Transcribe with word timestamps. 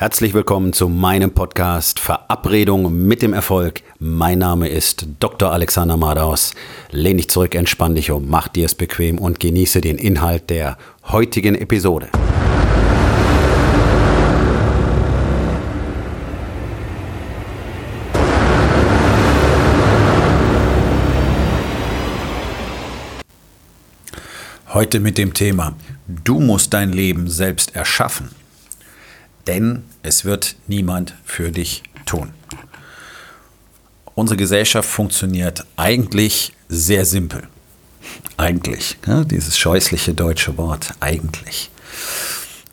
Herzlich 0.00 0.32
willkommen 0.32 0.72
zu 0.72 0.88
meinem 0.88 1.32
Podcast 1.32 1.98
Verabredung 1.98 3.08
mit 3.08 3.20
dem 3.20 3.32
Erfolg. 3.32 3.82
Mein 3.98 4.38
Name 4.38 4.68
ist 4.68 5.08
Dr. 5.18 5.50
Alexander 5.50 5.96
Madaus. 5.96 6.54
Lehn 6.92 7.16
dich 7.16 7.28
zurück, 7.28 7.56
entspann 7.56 7.96
dich 7.96 8.12
um, 8.12 8.28
mach 8.28 8.46
dir 8.46 8.66
es 8.66 8.76
bequem 8.76 9.18
und 9.18 9.40
genieße 9.40 9.80
den 9.80 9.98
Inhalt 9.98 10.50
der 10.50 10.78
heutigen 11.08 11.56
Episode. 11.56 12.10
Heute 24.68 25.00
mit 25.00 25.18
dem 25.18 25.34
Thema, 25.34 25.74
du 26.06 26.38
musst 26.38 26.72
dein 26.72 26.92
Leben 26.92 27.28
selbst 27.28 27.74
erschaffen 27.74 28.37
denn 29.48 29.82
es 30.02 30.24
wird 30.24 30.56
niemand 30.68 31.14
für 31.24 31.50
dich 31.50 31.82
tun. 32.06 32.32
Unsere 34.14 34.36
Gesellschaft 34.36 34.88
funktioniert 34.88 35.64
eigentlich 35.76 36.52
sehr 36.68 37.04
simpel. 37.04 37.48
Eigentlich, 38.36 38.98
ja, 39.06 39.24
dieses 39.24 39.58
scheußliche 39.58 40.14
deutsche 40.14 40.56
Wort, 40.58 40.94
eigentlich. 41.00 41.70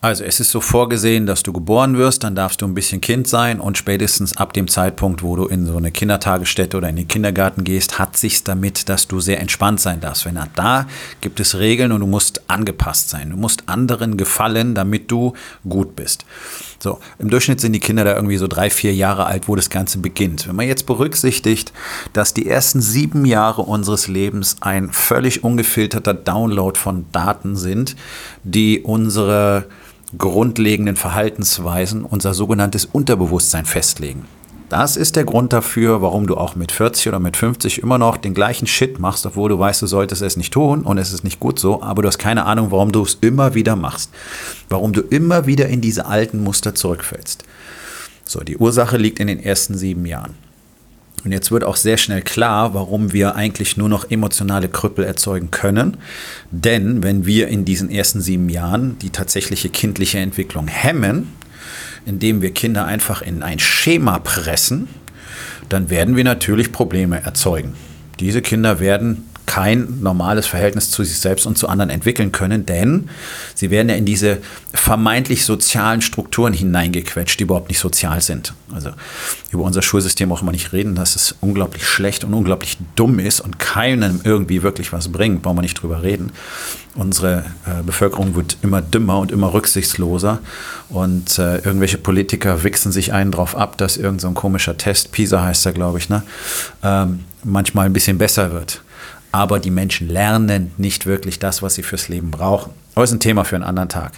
Also 0.06 0.24
es 0.24 0.40
ist 0.40 0.52
so 0.52 0.62
vorgesehen, 0.62 1.26
dass 1.26 1.42
du 1.42 1.52
geboren 1.52 1.98
wirst, 1.98 2.24
dann 2.24 2.36
darfst 2.36 2.62
du 2.62 2.68
ein 2.68 2.76
bisschen 2.76 3.02
Kind 3.02 3.28
sein 3.28 3.60
und 3.60 3.76
spätestens 3.76 4.38
ab 4.38 4.54
dem 4.54 4.68
Zeitpunkt, 4.68 5.24
wo 5.24 5.36
du 5.36 5.48
in 5.48 5.66
so 5.66 5.78
eine 5.78 5.92
Kindertagesstätte 5.92 6.78
oder 6.78 6.90
in 6.90 6.96
den 6.96 7.08
Kindergarten 7.08 7.64
gehst, 7.64 7.98
hat 7.98 8.16
sich's 8.16 8.44
damit, 8.44 8.88
dass 8.88 9.08
du 9.08 9.20
sehr 9.20 9.40
entspannt 9.40 9.82
sein 9.82 10.02
darfst. 10.02 10.28
Wenn 10.28 10.40
da 10.54 10.86
gibt 11.22 11.40
es 11.40 11.58
Regeln 11.58 11.92
und 11.92 12.02
du 12.02 12.06
musst 12.06 12.48
angepasst 12.52 13.10
sein. 13.10 13.32
Du 13.32 13.36
musst 13.36 13.68
anderen 13.68 14.16
gefallen, 14.16 14.76
damit 14.76 15.10
du 15.10 15.34
gut 15.68 15.96
bist. 15.96 16.24
So, 16.78 17.00
im 17.18 17.32
Durchschnitt 17.32 17.60
sind 17.60 17.74
die 17.74 17.80
Kinder 17.80 18.04
da 18.04 18.14
irgendwie 18.14 18.38
so 18.38 18.46
drei, 18.46 18.70
vier 18.70 18.94
Jahre 18.94 19.26
alt, 19.26 19.48
wo 19.48 19.56
das 19.56 19.72
Ganze 19.72 19.98
beginnt. 19.98 20.48
Wenn 20.48 20.56
man 20.56 20.68
jetzt 20.68 20.86
berücksichtigt, 20.86 21.74
dass 22.14 22.32
die 22.32 22.48
ersten 22.48 22.80
sieben 22.80 23.26
Jahre 23.26 23.64
unseres 23.64 24.08
Lebens 24.08 24.58
ein 24.60 24.92
völlig 24.92 25.44
ungefilterter 25.44 26.14
Download 26.14 26.78
von 26.80 27.08
Daten 27.12 27.56
sind, 27.56 27.96
die 28.44 28.82
unsere 28.82 29.66
grundlegenden 30.18 30.96
Verhaltensweisen 30.96 32.04
unser 32.04 32.34
sogenanntes 32.34 32.86
Unterbewusstsein 32.86 33.66
festlegen. 33.66 34.26
Das 34.70 34.98
ist 34.98 35.16
der 35.16 35.26
Grund 35.26 35.54
dafür, 35.54 36.02
warum 36.02 36.26
du 36.26 36.38
auch 36.38 36.56
mit 36.56 36.72
40 36.72 37.08
oder 37.08 37.20
mit 37.20 37.38
50 37.38 37.84
immer 37.84 38.00
noch 38.00 38.18
den 38.18 38.34
gleichen 38.34 38.66
Shit 38.66 39.00
machst, 39.00 39.26
obwohl 39.26 39.50
du 39.50 39.60
weißt, 39.60 39.84
du 39.84 39.88
solltest 39.88 40.24
es 40.24 40.38
nicht 40.38 40.52
tun 40.52 40.82
und 40.82 40.98
es 40.98 41.14
ist 41.14 41.24
nicht 41.24 41.40
gut 41.40 41.60
so, 41.60 41.84
aber 41.84 42.02
du 42.02 42.08
hast 42.08 42.18
keine 42.18 42.46
Ahnung, 42.46 42.72
warum 42.72 42.92
du 42.92 43.04
es 43.04 43.18
immer 43.22 43.54
wieder 43.54 43.76
machst. 43.76 44.10
Warum 44.68 44.92
du 44.92 45.02
immer 45.02 45.46
wieder 45.46 45.68
in 45.68 45.82
diese 45.82 46.08
alten 46.08 46.44
Muster 46.44 46.74
zurückfällst. 46.74 47.44
So, 48.26 48.40
die 48.40 48.58
Ursache 48.58 48.98
liegt 48.98 49.20
in 49.20 49.28
den 49.28 49.40
ersten 49.40 49.78
sieben 49.78 50.06
Jahren. 50.06 50.34
Und 51.26 51.32
jetzt 51.32 51.52
wird 51.52 51.64
auch 51.64 51.76
sehr 51.76 51.98
schnell 51.98 52.22
klar, 52.22 52.76
warum 52.76 53.12
wir 53.12 53.36
eigentlich 53.36 53.78
nur 53.78 53.90
noch 53.90 54.12
emotionale 54.12 54.70
Krüppel 54.70 55.04
erzeugen 55.04 55.50
können. 55.50 55.98
Denn 56.52 57.02
wenn 57.02 57.26
wir 57.26 57.48
in 57.48 57.66
diesen 57.66 57.90
ersten 57.90 58.22
sieben 58.22 58.48
Jahren 58.48 59.00
die 59.00 59.10
tatsächliche 59.10 59.70
kindliche 59.70 60.20
Entwicklung 60.20 60.68
hemmen, 60.68 61.34
indem 62.06 62.44
wir 62.44 62.54
Kinder 62.54 62.86
einfach 62.86 63.24
in 63.24 63.42
ein 63.42 63.58
Schema 63.58 64.20
pressen, 64.20 64.88
dann 65.68 65.90
werden 65.90 66.16
wir 66.16 66.24
natürlich 66.24 66.72
Probleme 66.72 67.20
erzeugen. 67.24 67.74
Diese 68.20 68.44
Kinder 68.44 68.80
werden 68.80 69.26
kein 69.46 70.02
normales 70.02 70.48
Verhältnis 70.48 70.92
zu 70.92 71.04
sich 71.04 71.20
selbst 71.20 71.46
und 71.46 71.58
zu 71.58 71.68
anderen 71.68 71.90
entwickeln 71.90 72.32
können, 72.32 72.66
denn 72.66 73.10
sie 73.54 73.70
werden 73.70 73.90
ja 73.90 73.96
in 73.96 74.06
diese 74.06 74.40
vermeintlich 74.74 75.46
sozialen 75.46 76.02
Strukturen 76.02 76.54
hineingequetscht, 76.54 77.40
die 77.40 77.44
überhaupt 77.44 77.70
nicht 77.70 77.80
sozial 77.80 78.22
sind. 78.22 78.54
Also 78.74 78.92
über 79.52 79.64
unser 79.64 79.82
Schulsystem 79.82 80.32
auch 80.32 80.42
immer 80.42 80.52
nicht 80.52 80.74
reden, 80.74 80.96
dass 80.96 81.16
es 81.16 81.36
unglaublich 81.42 81.88
schlecht 81.88 82.24
und 82.24 82.34
unglaublich 82.34 82.78
dumm 82.96 83.20
ist 83.20 83.40
und 83.40 83.60
keinem 83.60 84.22
irgendwie 84.24 84.64
wirklich 84.64 84.92
was 84.94 85.10
bringt, 85.10 85.42
brauchen 85.42 85.58
wir 85.58 85.62
nicht 85.62 85.82
drüber 85.82 86.04
reden. 86.04 86.32
Unsere 86.96 87.40
äh, 87.66 87.84
Bevölkerung 87.86 88.36
wird 88.36 88.58
immer 88.62 88.82
dümmer 88.82 89.20
und 89.20 89.32
immer 89.32 89.54
rücksichtsloser 89.54 90.40
und 90.90 91.38
äh, 91.40 91.58
irgendwelche 91.58 91.98
Politiker 91.98 92.64
wichsen 92.64 92.92
sich 92.94 93.12
einen 93.12 93.32
drauf 93.32 93.56
ab, 93.56 93.78
dass 93.78 93.98
irgendein 93.98 94.20
so 94.20 94.32
komischer 94.32 94.78
Test, 94.78 95.12
PISA 95.12 95.44
heißt 95.44 95.66
er, 95.66 95.74
glaube 95.74 95.98
ich, 95.98 96.08
ne, 96.10 96.24
ähm, 96.84 97.26
manchmal 97.44 97.86
ein 97.86 97.94
bisschen 97.94 98.18
besser 98.18 98.54
wird 98.54 98.82
aber 99.36 99.60
die 99.60 99.70
Menschen 99.70 100.08
lernen 100.08 100.72
nicht 100.78 101.06
wirklich 101.06 101.40
das, 101.40 101.62
was 101.62 101.76
sie 101.76 101.84
fürs 101.84 102.08
Leben 102.08 102.32
brauchen. 102.32 102.72
Aber 102.96 103.04
ist 103.04 103.12
ein 103.12 103.20
Thema 103.20 103.44
für 103.44 103.56
einen 103.56 103.66
anderen 103.66 103.90
Tag. 103.90 104.14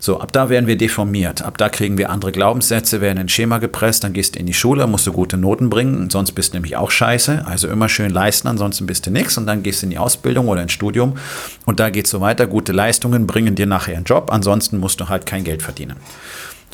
So, 0.00 0.18
ab 0.18 0.32
da 0.32 0.48
werden 0.48 0.66
wir 0.66 0.76
deformiert. 0.76 1.42
Ab 1.42 1.58
da 1.58 1.68
kriegen 1.68 1.96
wir 1.96 2.10
andere 2.10 2.32
Glaubenssätze, 2.32 3.00
werden 3.00 3.18
in 3.18 3.26
ein 3.26 3.28
Schema 3.28 3.58
gepresst, 3.58 4.02
dann 4.02 4.12
gehst 4.12 4.34
du 4.34 4.40
in 4.40 4.46
die 4.46 4.52
Schule, 4.52 4.88
musst 4.88 5.06
du 5.06 5.12
gute 5.12 5.36
Noten 5.36 5.70
bringen, 5.70 6.10
sonst 6.10 6.32
bist 6.32 6.52
du 6.52 6.56
nämlich 6.56 6.76
auch 6.76 6.90
scheiße. 6.90 7.46
Also 7.46 7.68
immer 7.68 7.88
schön 7.88 8.10
leisten, 8.10 8.48
ansonsten 8.48 8.86
bist 8.86 9.06
du 9.06 9.12
nichts 9.12 9.38
und 9.38 9.46
dann 9.46 9.62
gehst 9.62 9.82
du 9.82 9.86
in 9.86 9.90
die 9.90 9.98
Ausbildung 9.98 10.48
oder 10.48 10.60
ins 10.60 10.72
Studium 10.72 11.18
und 11.66 11.78
da 11.78 11.90
geht 11.90 12.06
es 12.06 12.10
so 12.10 12.20
weiter. 12.20 12.48
Gute 12.48 12.72
Leistungen 12.72 13.28
bringen 13.28 13.54
dir 13.54 13.66
nachher 13.66 13.94
einen 13.94 14.04
Job, 14.04 14.32
ansonsten 14.32 14.78
musst 14.78 15.00
du 15.00 15.08
halt 15.08 15.24
kein 15.24 15.44
Geld 15.44 15.62
verdienen. 15.62 15.98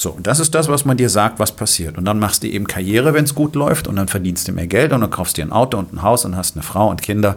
So, 0.00 0.16
das 0.22 0.38
ist 0.38 0.54
das, 0.54 0.68
was 0.68 0.84
man 0.84 0.96
dir 0.96 1.10
sagt, 1.10 1.40
was 1.40 1.50
passiert. 1.50 1.98
Und 1.98 2.04
dann 2.04 2.20
machst 2.20 2.44
du 2.44 2.46
eben 2.46 2.68
Karriere, 2.68 3.14
wenn 3.14 3.24
es 3.24 3.34
gut 3.34 3.56
läuft, 3.56 3.88
und 3.88 3.96
dann 3.96 4.06
verdienst 4.06 4.46
du 4.46 4.52
mehr 4.52 4.68
Geld 4.68 4.92
und 4.92 5.00
dann 5.00 5.10
kaufst 5.10 5.36
du 5.36 5.42
dir 5.42 5.48
ein 5.48 5.52
Auto 5.52 5.76
und 5.76 5.92
ein 5.92 6.02
Haus 6.02 6.24
und 6.24 6.36
hast 6.36 6.54
eine 6.54 6.62
Frau 6.62 6.88
und 6.88 7.02
Kinder. 7.02 7.30
Und 7.30 7.36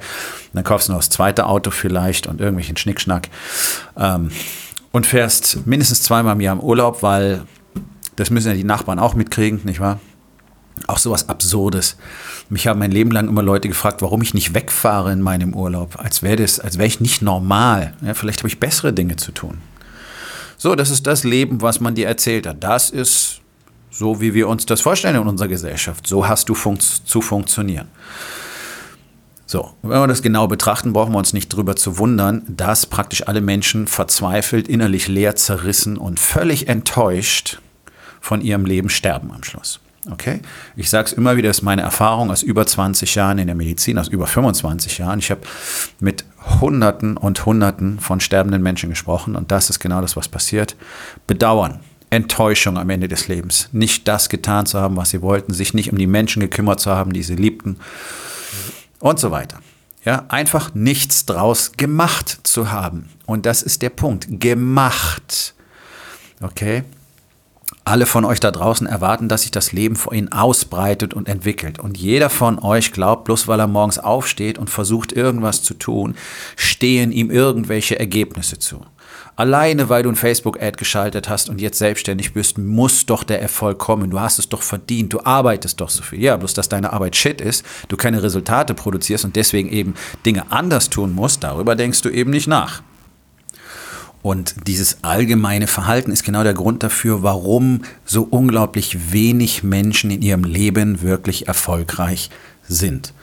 dann 0.54 0.64
kaufst 0.64 0.88
du 0.88 0.92
noch 0.92 1.00
das 1.00 1.10
zweite 1.10 1.48
Auto 1.48 1.72
vielleicht 1.72 2.28
und 2.28 2.40
irgendwelchen 2.40 2.78
Schnickschnack. 2.78 3.30
Ähm, 3.98 4.30
und 4.92 5.08
fährst 5.08 5.66
mindestens 5.66 6.04
zweimal 6.04 6.36
im 6.36 6.42
Jahr 6.42 6.54
im 6.54 6.60
Urlaub, 6.60 7.02
weil 7.02 7.44
das 8.16 8.30
müssen 8.30 8.50
ja 8.50 8.54
die 8.54 8.64
Nachbarn 8.64 9.00
auch 9.00 9.16
mitkriegen, 9.16 9.62
nicht 9.64 9.80
wahr? 9.80 10.00
Auch 10.86 10.98
sowas 10.98 11.30
Absurdes. 11.30 11.98
Mich 12.50 12.68
haben 12.68 12.80
mein 12.80 12.92
Leben 12.92 13.12
lang 13.12 13.28
immer 13.28 13.42
Leute 13.42 13.70
gefragt, 13.70 14.02
warum 14.02 14.22
ich 14.22 14.34
nicht 14.34 14.54
wegfahre 14.54 15.12
in 15.14 15.22
meinem 15.22 15.56
Urlaub, 15.56 15.98
als 15.98 16.22
wäre 16.22 16.36
das, 16.36 16.60
als 16.60 16.78
wäre 16.78 16.88
ich 16.88 17.00
nicht 17.00 17.22
normal. 17.24 17.94
Ja, 18.02 18.14
vielleicht 18.14 18.42
habe 18.42 18.50
ich 18.50 18.60
bessere 18.60 18.94
Dinge 18.94 19.16
zu 19.16 19.32
tun. 19.32 19.60
So, 20.64 20.76
das 20.76 20.92
ist 20.92 21.08
das 21.08 21.24
Leben, 21.24 21.64
was 21.64 21.80
man 21.80 21.96
dir 21.96 22.08
erzählt 22.08 22.46
hat. 22.46 22.64
Das 22.64 22.92
ist 22.92 23.42
so, 23.90 24.22
wie 24.22 24.36
wir 24.36 24.48
uns 24.48 24.68
das 24.68 24.80
vorstellen 24.80 25.16
in 25.16 25.28
unserer 25.28 25.48
Gesellschaft. 25.48 26.06
So 26.06 26.28
hast 26.28 26.50
du 26.50 26.54
fun 26.54 26.80
zu 26.80 27.20
funktionieren. 27.20 27.88
So, 29.48 29.72
wenn 29.82 30.00
wir 30.00 30.06
das 30.06 30.22
genau 30.22 30.46
betrachten, 30.46 30.94
brauchen 30.94 31.14
wir 31.14 31.18
uns 31.18 31.34
nicht 31.34 31.52
darüber 31.52 31.76
zu 31.76 31.98
wundern, 31.98 32.44
dass 32.48 32.86
praktisch 32.86 33.28
alle 33.28 33.42
Menschen 33.42 33.88
verzweifelt, 33.88 34.68
innerlich 34.68 35.08
leer, 35.08 35.36
zerrissen 35.36 35.98
und 35.98 36.20
völlig 36.20 36.68
enttäuscht 36.68 37.60
von 38.20 38.40
ihrem 38.40 38.66
Leben 38.66 38.90
sterben 38.90 39.32
am 39.32 39.44
Schluss. 39.44 39.80
Okay? 40.10 40.40
Ich 40.76 40.90
sage 40.90 41.08
es 41.08 41.14
immer 41.14 41.38
wieder, 41.38 41.50
das 41.50 41.58
ist 41.58 41.64
meine 41.64 41.84
Erfahrung 41.84 42.32
aus 42.32 42.42
über 42.42 42.66
20 42.66 43.14
Jahren 43.14 43.38
in 43.38 43.48
der 43.48 43.56
Medizin, 43.56 44.00
aus 44.00 44.08
über 44.08 44.26
25 44.26 44.98
Jahren. 44.98 45.20
Ich 45.20 45.30
habe 45.30 45.42
mit 46.00 46.26
Hunderten 46.60 47.18
und 47.18 47.46
Hunderten 47.46 48.00
von 48.00 48.20
sterbenden 48.20 48.64
Menschen 48.64 48.90
gesprochen 48.90 49.36
und 49.36 49.52
das 49.52 49.70
ist 49.70 49.80
genau 49.80 50.02
das, 50.02 50.16
was 50.16 50.28
passiert. 50.28 50.76
Bedauern, 51.28 51.82
Enttäuschung 52.10 52.78
am 52.78 52.90
Ende 52.90 53.08
des 53.08 53.28
Lebens, 53.28 53.70
nicht 53.72 54.08
das 54.08 54.30
getan 54.30 54.66
zu 54.66 54.80
haben, 54.80 54.98
was 54.98 55.12
sie 55.12 55.22
wollten, 55.22 55.54
sich 55.54 55.74
nicht 55.74 55.92
um 55.92 55.98
die 55.98 56.08
Menschen 56.08 56.40
gekümmert 56.40 56.80
zu 56.80 56.92
haben, 56.92 57.14
die 57.14 57.24
sie 57.24 57.36
liebten 57.36 57.78
und 59.00 59.20
so 59.20 59.30
weiter. 59.30 59.60
Ja, 60.04 60.26
einfach 60.30 60.74
nichts 60.74 61.28
draus 61.28 61.74
gemacht 61.74 62.40
zu 62.44 62.72
haben. 62.72 63.10
Und 63.28 63.46
das 63.46 63.62
ist 63.62 63.84
der 63.84 63.92
Punkt. 63.92 64.26
Gemacht. 64.40 65.54
Okay? 66.42 66.84
Alle 67.92 68.06
von 68.06 68.24
euch 68.24 68.40
da 68.40 68.52
draußen 68.52 68.88
erwarten, 68.88 69.28
dass 69.28 69.42
sich 69.42 69.52
das 69.52 69.74
Leben 69.74 69.98
vor 69.98 70.14
ihnen 70.14 70.32
ausbreitet 70.32 71.14
und 71.14 71.28
entwickelt. 71.28 71.78
Und 71.78 71.98
jeder 71.98 72.30
von 72.30 72.58
euch 72.58 72.94
glaubt, 72.94 73.26
bloß 73.26 73.50
weil 73.50 73.60
er 73.60 73.68
morgens 73.68 74.00
aufsteht 74.00 74.58
und 74.58 74.70
versucht 74.70 75.12
irgendwas 75.12 75.62
zu 75.62 75.74
tun, 75.74 76.16
stehen 76.56 77.12
ihm 77.12 77.30
irgendwelche 77.30 78.00
Ergebnisse 78.00 78.60
zu. 78.60 78.86
Alleine 79.36 79.90
weil 79.90 80.04
du 80.04 80.10
ein 80.10 80.16
Facebook-Ad 80.16 80.78
geschaltet 80.78 81.28
hast 81.28 81.50
und 81.50 81.60
jetzt 81.60 81.80
selbstständig 81.80 82.32
bist, 82.32 82.58
muss 82.58 83.06
doch 83.06 83.26
der 83.26 83.42
Erfolg 83.42 83.78
kommen. 83.78 84.10
Du 84.10 84.22
hast 84.22 84.40
es 84.40 84.48
doch 84.48 84.62
verdient, 84.62 85.12
du 85.12 85.20
arbeitest 85.26 85.82
doch 85.82 85.90
so 85.90 86.02
viel. 86.02 86.22
Ja, 86.22 86.38
bloß 86.38 86.54
dass 86.54 86.70
deine 86.70 86.94
Arbeit 86.94 87.18
shit 87.18 87.42
ist, 87.42 87.66
du 87.90 87.98
keine 87.98 88.24
Resultate 88.24 88.74
produzierst 88.74 89.26
und 89.26 89.36
deswegen 89.36 89.68
eben 89.68 89.96
Dinge 90.26 90.50
anders 90.50 90.90
tun 90.90 91.14
musst, 91.14 91.44
darüber 91.44 91.76
denkst 91.76 92.04
du 92.04 92.10
eben 92.10 92.32
nicht 92.32 92.48
nach. 92.48 92.84
Und 94.22 94.56
dieses 94.68 95.04
allgemeine 95.04 95.68
Verhalten 95.68 96.12
ist 96.12 96.24
genau 96.24 96.44
der 96.44 96.54
Grund 96.54 96.84
dafür, 96.84 97.24
warum 97.24 97.82
so 98.06 98.28
unglaublich 98.30 99.12
wenig 99.12 99.64
Menschen 99.64 100.12
in 100.12 100.22
ihrem 100.22 100.44
Leben 100.44 101.02
wirklich 101.02 101.48
erfolgreich 101.48 102.30
sind. 102.68 103.14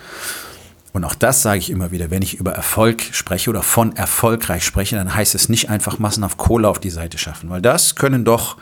Und 0.93 1.05
auch 1.05 1.15
das 1.15 1.43
sage 1.43 1.59
ich 1.59 1.71
immer 1.71 1.93
wieder, 1.93 2.11
wenn 2.11 2.23
ich 2.23 2.35
über 2.35 2.53
Erfolg 2.53 3.03
spreche 3.13 3.51
oder 3.51 3.63
von 3.63 3.95
erfolgreich 3.95 4.65
spreche, 4.65 4.97
dann 4.97 5.15
heißt 5.15 5.35
es 5.35 5.49
nicht 5.49 5.71
einfach 5.71 5.99
massenhaft 5.99 6.39
Kohle 6.39 6.69
auf 6.69 6.81
die 6.81 6.91
Seite 6.91 7.19
schaffen, 7.19 7.51
weil 7.51 7.63
das 7.63 7.95
können 7.95 8.25
doch 8.25 8.57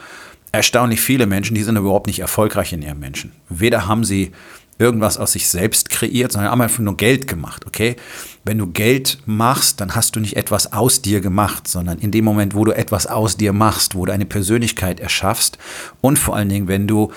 erstaunlich 0.52 1.00
viele 1.00 1.26
Menschen, 1.26 1.54
die 1.54 1.62
sind 1.62 1.76
überhaupt 1.76 2.06
nicht 2.06 2.18
erfolgreich 2.18 2.72
in 2.72 2.82
ihrem 2.82 2.98
Menschen. 2.98 3.32
Weder 3.48 3.86
haben 3.86 4.04
sie 4.04 4.32
irgendwas 4.78 5.18
aus 5.18 5.32
sich 5.32 5.48
selbst 5.48 5.90
kreiert, 5.90 6.32
sondern 6.32 6.50
haben 6.50 6.60
einfach 6.60 6.80
nur 6.80 6.96
Geld 6.96 7.26
gemacht, 7.26 7.66
okay? 7.66 7.96
Wenn 8.44 8.58
du 8.58 8.66
Geld 8.66 9.18
machst, 9.24 9.80
dann 9.80 9.94
hast 9.94 10.16
du 10.16 10.20
nicht 10.20 10.36
etwas 10.36 10.72
aus 10.72 11.02
dir 11.02 11.20
gemacht, 11.20 11.66
sondern 11.66 11.98
in 11.98 12.10
dem 12.10 12.24
Moment, 12.24 12.54
wo 12.54 12.64
du 12.64 12.72
etwas 12.72 13.06
aus 13.06 13.36
dir 13.36 13.52
machst, 13.52 13.94
wo 13.94 14.04
du 14.06 14.12
eine 14.12 14.26
Persönlichkeit 14.26 15.00
erschaffst 15.00 15.58
und 16.00 16.18
vor 16.18 16.36
allen 16.36 16.48
Dingen, 16.48 16.68
wenn 16.68 16.86
du 16.86 17.12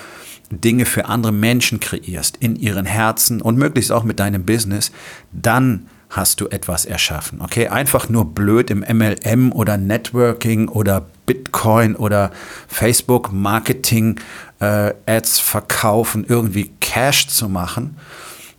Dinge 0.50 0.84
für 0.84 1.06
andere 1.06 1.32
Menschen 1.32 1.80
kreierst, 1.80 2.36
in 2.38 2.56
ihren 2.56 2.86
Herzen 2.86 3.40
und 3.40 3.56
möglichst 3.56 3.92
auch 3.92 4.04
mit 4.04 4.18
deinem 4.18 4.44
Business, 4.44 4.90
dann 5.32 5.86
hast 6.10 6.40
du 6.40 6.48
etwas 6.48 6.84
erschaffen. 6.86 7.40
Okay, 7.40 7.68
einfach 7.68 8.08
nur 8.08 8.24
blöd 8.34 8.70
im 8.70 8.80
MLM 8.80 9.52
oder 9.52 9.76
Networking 9.76 10.68
oder 10.68 11.06
Bitcoin 11.24 11.94
oder 11.94 12.32
Facebook 12.66 13.32
Marketing 13.32 14.18
äh, 14.60 14.94
Ads 15.06 15.40
verkaufen, 15.40 16.24
irgendwie 16.28 16.70
Cash 16.80 17.28
zu 17.28 17.48
machen, 17.48 17.96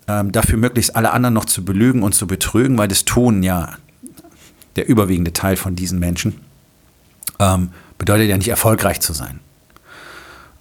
ähm, 0.08 0.32
dafür 0.32 0.58
möglichst 0.58 0.96
alle 0.96 1.12
anderen 1.12 1.34
noch 1.34 1.46
zu 1.46 1.64
belügen 1.64 2.04
und 2.04 2.14
zu 2.14 2.28
betrügen, 2.28 2.78
weil 2.78 2.88
das 2.88 3.06
tun 3.06 3.44
ja 3.44 3.78
der 4.76 4.88
überwiegende 4.88 5.34
Teil 5.34 5.58
von 5.58 5.76
diesen 5.76 6.00
Menschen, 6.00 6.42
ähm, 7.40 7.72
bedeutet 7.98 8.30
ja 8.30 8.38
nicht 8.38 8.48
erfolgreich 8.48 9.00
zu 9.02 9.14
sein. 9.14 9.40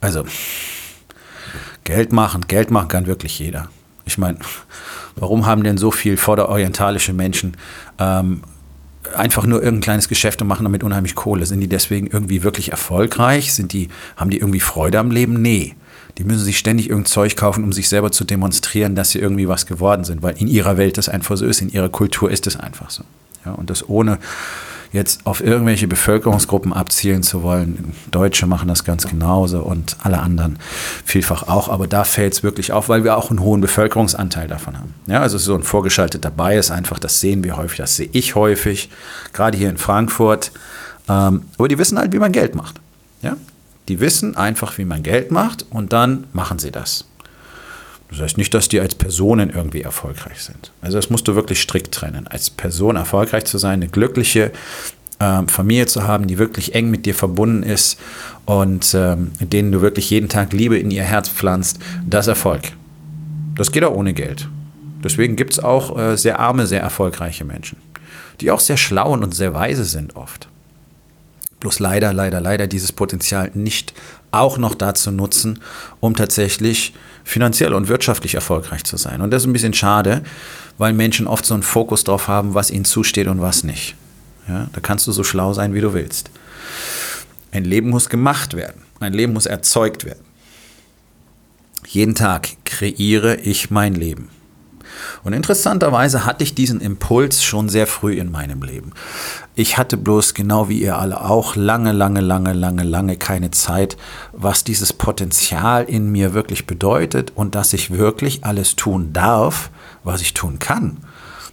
Also 0.01 0.25
Geld 1.85 2.13
machen, 2.13 2.47
Geld 2.47 2.71
machen 2.71 2.89
kann 2.89 3.07
wirklich 3.07 3.39
jeder. 3.39 3.69
Ich 4.05 4.19
meine, 4.19 4.39
warum 5.17 5.47
haben 5.47 5.63
denn 5.63 5.79
so 5.79 5.91
viel 5.91 6.17
vorderorientalische 6.17 7.13
Menschen 7.13 7.57
ähm, 7.99 8.43
einfach 9.15 9.47
nur 9.47 9.63
irgendein 9.63 9.83
kleines 9.83 10.09
Geschäft 10.09 10.41
und 10.43 10.49
machen 10.49 10.65
damit 10.65 10.83
unheimlich 10.83 11.15
Kohle? 11.15 11.47
Sind 11.47 11.61
die 11.61 11.69
deswegen 11.69 12.07
irgendwie 12.07 12.43
wirklich 12.43 12.71
erfolgreich? 12.71 13.53
Sind 13.53 13.73
die, 13.73 13.89
haben 14.17 14.31
die 14.31 14.39
irgendwie 14.39 14.61
Freude 14.61 14.99
am 14.99 15.11
Leben? 15.11 15.41
Nee. 15.41 15.75
Die 16.19 16.25
müssen 16.25 16.45
sich 16.45 16.59
ständig 16.59 16.91
irgendein 16.91 17.11
Zeug 17.11 17.37
kaufen, 17.37 17.65
um 17.65 17.73
sich 17.73 17.89
selber 17.89 18.11
zu 18.13 18.25
demonstrieren, 18.25 18.95
dass 18.95 19.11
sie 19.11 19.21
irgendwie 19.21 19.49
was 19.49 19.67
geworden 19.67 20.05
sind, 20.05 20.23
weil 20.23 20.37
in 20.37 20.49
ihrer 20.49 20.77
Welt 20.77 20.99
das 20.99 21.09
einfach 21.09 21.37
so 21.37 21.47
ist, 21.47 21.63
in 21.63 21.71
ihrer 21.71 21.89
Kultur 21.89 22.31
ist 22.31 22.47
es 22.47 22.57
einfach 22.57 22.91
so. 22.91 23.05
Ja, 23.47 23.53
und 23.53 23.71
das 23.71 23.89
ohne 23.89 24.19
jetzt 24.93 25.25
auf 25.25 25.41
irgendwelche 25.41 25.87
Bevölkerungsgruppen 25.87 26.73
abzielen 26.73 27.23
zu 27.23 27.43
wollen. 27.43 27.93
Deutsche 28.11 28.47
machen 28.47 28.69
das 28.69 28.85
ganz 28.85 29.07
genauso 29.07 29.61
und 29.61 29.97
alle 30.03 30.19
anderen 30.19 30.59
vielfach 31.05 31.45
auch. 31.49 31.69
Aber 31.69 31.87
da 31.87 32.05
fällt 32.05 32.33
es 32.33 32.43
wirklich 32.43 32.73
auf, 32.73 32.89
weil 32.89 33.05
wir 33.05 33.17
auch 33.17 33.31
einen 33.31 33.41
hohen 33.41 33.61
Bevölkerungsanteil 33.61 34.49
davon 34.49 34.77
haben. 34.77 34.95
Ja, 35.07 35.21
also 35.21 35.39
so 35.39 35.55
ein 35.55 35.63
vorgeschalteter 35.63 36.31
Bias 36.31 36.71
einfach, 36.71 36.99
das 36.99 37.21
sehen 37.21 37.45
wir 37.45 37.57
häufig, 37.57 37.79
das 37.79 37.97
sehe 37.97 38.09
ich 38.13 38.35
häufig, 38.35 38.91
gerade 39.33 39.57
hier 39.57 39.71
in 39.71 39.79
Frankfurt. 39.79 40.51
Ähm, 41.09 41.43
aber 41.57 41.69
die 41.69 41.79
wissen 41.79 41.99
halt, 41.99 42.13
wie 42.13 42.19
man 42.19 42.33
Geld 42.33 42.55
macht. 42.55 42.81
Ja? 43.23 43.37
Die 43.89 44.01
wissen 44.01 44.37
einfach, 44.37 44.79
wie 44.79 44.85
man 44.85 45.03
Geld 45.03 45.31
macht 45.31 45.67
und 45.71 45.93
dann 45.93 46.25
machen 46.33 46.59
sie 46.59 46.71
das. 46.71 47.05
Das 48.11 48.21
heißt 48.21 48.39
nicht, 48.39 48.53
dass 48.55 48.69
die 48.69 48.81
als 48.81 48.97
Personen 48.97 49.51
irgendwie 49.51 49.83
erfolgreich 49.83 50.43
sind. 50.43 50.73
Also 50.83 50.99
das 50.99 51.11
musst 51.11 51.29
du 51.29 51.37
wirklich 51.37 51.61
strikt 51.61 51.95
trennen. 51.95 52.27
Als 52.27 52.51
Person 52.51 52.97
erfolgreich 52.97 53.45
zu 53.45 53.57
sein, 53.57 53.75
eine 53.75 53.89
glückliche 53.89 54.51
ähm, 55.21 55.47
Familie 55.47 55.87
zu 55.87 56.03
haben, 56.03 56.27
die 56.27 56.39
wirklich 56.39 56.75
eng 56.75 56.91
mit 56.91 57.07
dir 57.07 57.15
verbunden 57.15 57.63
ist 57.63 58.01
und 58.47 58.95
ähm, 58.95 59.31
denen 59.41 59.71
du 59.71 59.81
wirklich 59.81 60.11
jeden 60.11 60.29
Tag 60.29 60.53
Liebe 60.53 60.77
in 60.77 60.91
ihr 60.91 61.05
Herz 61.05 61.29
pflanzt, 61.29 61.79
das 62.09 62.27
Erfolg. 62.27 62.73
Das 63.55 63.71
geht 63.71 63.85
auch 63.85 63.95
ohne 63.95 64.13
Geld. 64.13 64.49
Deswegen 65.05 65.37
gibt 65.37 65.53
es 65.53 65.61
auch 65.61 65.97
äh, 65.99 66.17
sehr 66.17 66.41
arme, 66.41 66.67
sehr 66.67 66.81
erfolgreiche 66.81 67.45
Menschen, 67.45 67.79
die 68.41 68.51
auch 68.51 68.61
sehr 68.61 68.77
schlau 68.77 69.13
und 69.13 69.35
sehr 69.35 69.55
weise 69.55 69.85
sind 69.85 70.17
oft. 70.17 70.49
Bloß 71.61 71.79
leider, 71.79 72.13
leider, 72.13 72.41
leider 72.41 72.67
dieses 72.67 72.91
Potenzial 72.91 73.51
nicht 73.55 73.93
auch 74.31 74.59
noch 74.59 74.75
dazu 74.75 75.11
nutzen, 75.11 75.61
um 76.01 76.17
tatsächlich 76.17 76.95
finanziell 77.25 77.75
und 77.75 77.89
wirtschaftlich 77.89 78.35
erfolgreich 78.35 78.85
zu 78.85 78.97
sein. 78.97 79.21
Und 79.21 79.31
das 79.31 79.43
ist 79.43 79.47
ein 79.49 79.53
bisschen 79.53 79.75
schade, 79.75 80.23
weil 80.79 80.93
Menschen 80.93 81.27
oft 81.27 81.45
so 81.45 81.55
einen 81.55 81.63
Fokus 81.63 82.05
drauf 82.05 82.29
haben, 82.29 82.55
was 82.55 82.71
ihnen 82.71 82.85
zusteht 82.85 83.27
und 83.27 83.41
was 83.41 83.65
nicht. 83.65 83.95
Ja, 84.49 84.69
da 84.73 84.81
kannst 84.81 85.07
du 85.07 85.13
so 85.13 85.23
schlau 85.23 85.53
sein, 85.53 85.75
wie 85.75 85.81
du 85.81 85.95
willst. 85.95 86.31
Ein 87.53 87.65
Leben 87.65 87.91
muss 87.91 88.09
gemacht 88.09 88.55
werden. 88.55 88.83
Ein 89.01 89.13
Leben 89.13 89.33
muss 89.33 89.47
erzeugt 89.47 90.05
werden. 90.05 90.25
Jeden 91.87 92.15
Tag 92.15 92.49
kreiere 92.65 93.37
ich 93.37 93.71
mein 93.71 93.95
Leben. 93.95 94.29
Und 95.25 95.33
interessanterweise 95.33 96.27
hatte 96.27 96.45
ich 96.45 96.55
diesen 96.55 96.81
Impuls 96.81 97.43
schon 97.43 97.69
sehr 97.69 97.87
früh 97.87 98.15
in 98.15 98.31
meinem 98.31 98.63
Leben. 98.63 98.93
Ich 99.55 99.79
hatte 99.79 99.97
bloß 99.97 100.35
genau 100.35 100.69
wie 100.69 100.81
ihr 100.81 100.99
alle 100.99 101.21
auch 101.23 101.57
lange, 101.57 101.93
lange, 101.93 102.21
lange, 102.21 102.53
lange, 102.53 102.83
lange 102.83 103.17
keine 103.17 103.51
Zeit, 103.51 103.97
was 104.33 104.65
dieses 104.65 104.93
Potenzial 104.93 105.85
in 105.85 106.11
mir 106.11 106.35
wirklich 106.35 106.67
bedeutet 106.67 107.33
und 107.35 107.55
dass 107.55 107.73
ich 107.73 107.91
wirklich 107.91 108.45
alles 108.45 108.77
tun 108.77 109.13
darf, 109.13 109.71
was 110.05 110.23
ich 110.23 110.35
tun 110.35 110.59
kann. 110.59 110.99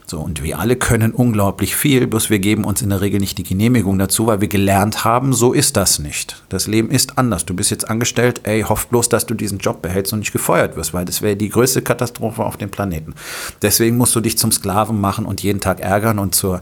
So, 0.09 0.21
und 0.21 0.41
wir 0.41 0.57
alle 0.57 0.77
können 0.77 1.11
unglaublich 1.11 1.75
viel, 1.75 2.07
bloß 2.07 2.29
wir 2.29 2.39
geben 2.39 2.63
uns 2.63 2.81
in 2.81 2.91
der 2.91 3.01
Regel 3.01 3.19
nicht 3.19 3.37
die 3.37 3.43
Genehmigung 3.43 3.99
dazu, 3.99 4.25
weil 4.25 4.39
wir 4.39 4.47
gelernt 4.47 5.03
haben, 5.03 5.33
so 5.33 5.51
ist 5.51 5.75
das 5.75 5.99
nicht. 5.99 6.41
Das 6.47 6.65
Leben 6.65 6.89
ist 6.91 7.17
anders. 7.17 7.45
Du 7.45 7.53
bist 7.53 7.71
jetzt 7.71 7.89
angestellt, 7.89 8.39
ey, 8.43 8.61
hoff 8.61 8.87
bloß, 8.87 9.09
dass 9.09 9.25
du 9.25 9.33
diesen 9.33 9.57
Job 9.57 9.81
behältst 9.81 10.13
und 10.13 10.19
nicht 10.19 10.31
gefeuert 10.31 10.77
wirst, 10.77 10.93
weil 10.93 11.03
das 11.03 11.21
wäre 11.21 11.35
die 11.35 11.49
größte 11.49 11.81
Katastrophe 11.81 12.45
auf 12.45 12.55
dem 12.55 12.69
Planeten. 12.69 13.15
Deswegen 13.61 13.97
musst 13.97 14.15
du 14.15 14.21
dich 14.21 14.37
zum 14.37 14.53
Sklaven 14.53 15.01
machen 15.01 15.25
und 15.25 15.43
jeden 15.43 15.59
Tag 15.59 15.81
ärgern 15.81 16.19
und 16.19 16.33
zur, 16.33 16.61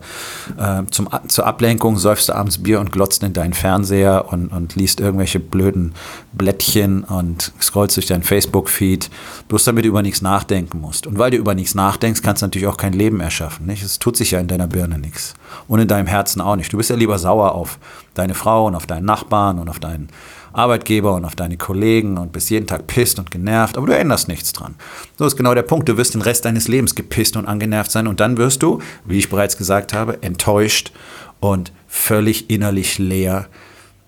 äh, 0.58 0.82
zum, 0.90 1.08
zur 1.28 1.46
Ablenkung 1.46 2.00
säufst 2.00 2.30
du 2.30 2.34
abends 2.34 2.64
Bier 2.64 2.80
und 2.80 2.92
glotzt 2.92 3.22
in 3.22 3.34
deinen 3.34 3.54
Fernseher 3.54 4.26
und, 4.32 4.48
und 4.48 4.76
liest 4.76 5.00
irgendwelche 5.00 5.40
blöden 5.40 5.94
Blättchen 6.34 7.04
und 7.04 7.54
scrollst 7.62 7.96
durch 7.96 8.08
deinen 8.08 8.24
Facebook-Feed, 8.24 9.12
bloß 9.50 9.66
damit 9.66 9.86
du 9.86 9.90
über 9.90 10.02
nichts 10.02 10.24
nachdenken 10.24 10.82
musst. 10.82 11.06
Und 11.06 11.20
weil 11.20 11.30
du 11.30 11.38
über 11.38 11.54
nichts 11.54 11.76
nachdenkst, 11.76 12.24
kannst 12.24 12.42
du 12.42 12.48
natürlich 12.48 12.68
auch 12.68 12.78
kein 12.78 12.94
Leben 12.94 13.20
erschaffen 13.20 13.35
schaffen. 13.36 13.66
Nicht? 13.66 13.84
Es 13.84 14.00
tut 14.00 14.18
sich 14.18 14.32
ja 14.32 14.40
in 14.40 14.48
deiner 14.48 14.68
Birne 14.68 14.98
nichts. 14.98 15.34
Und 15.68 15.80
in 15.80 15.88
deinem 15.88 16.08
Herzen 16.08 16.42
auch 16.42 16.56
nicht. 16.56 16.74
Du 16.74 16.78
bist 16.78 16.90
ja 16.90 16.96
lieber 16.96 17.20
sauer 17.20 17.54
auf 17.54 17.78
deine 18.14 18.34
Frau 18.34 18.66
und 18.66 18.76
auf 18.76 18.88
deinen 18.88 19.06
Nachbarn 19.06 19.60
und 19.60 19.70
auf 19.70 19.80
deinen 19.80 20.10
Arbeitgeber 20.56 21.16
und 21.16 21.26
auf 21.26 21.36
deine 21.36 21.58
Kollegen 21.58 22.18
und 22.18 22.32
bist 22.32 22.50
jeden 22.50 22.66
Tag 22.66 22.88
pisst 22.88 23.20
und 23.20 23.30
genervt, 23.30 23.78
aber 23.78 23.88
du 23.88 23.98
änderst 23.98 24.30
nichts 24.30 24.54
dran. 24.54 24.76
So 25.18 25.26
ist 25.26 25.36
genau 25.36 25.54
der 25.54 25.64
Punkt. 25.64 25.90
Du 25.90 25.98
wirst 25.98 26.14
den 26.14 26.22
Rest 26.22 26.46
deines 26.46 26.70
Lebens 26.70 26.96
gepisst 26.96 27.36
und 27.36 27.46
angenervt 27.46 27.92
sein 27.92 28.08
und 28.08 28.22
dann 28.22 28.38
wirst 28.38 28.64
du, 28.64 28.82
wie 29.04 29.18
ich 29.18 29.30
bereits 29.30 29.58
gesagt 29.58 29.94
habe, 29.94 30.24
enttäuscht 30.24 30.94
und 31.42 31.74
völlig 31.88 32.50
innerlich 32.50 32.98
leer 32.98 33.48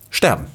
sterben. 0.09 0.45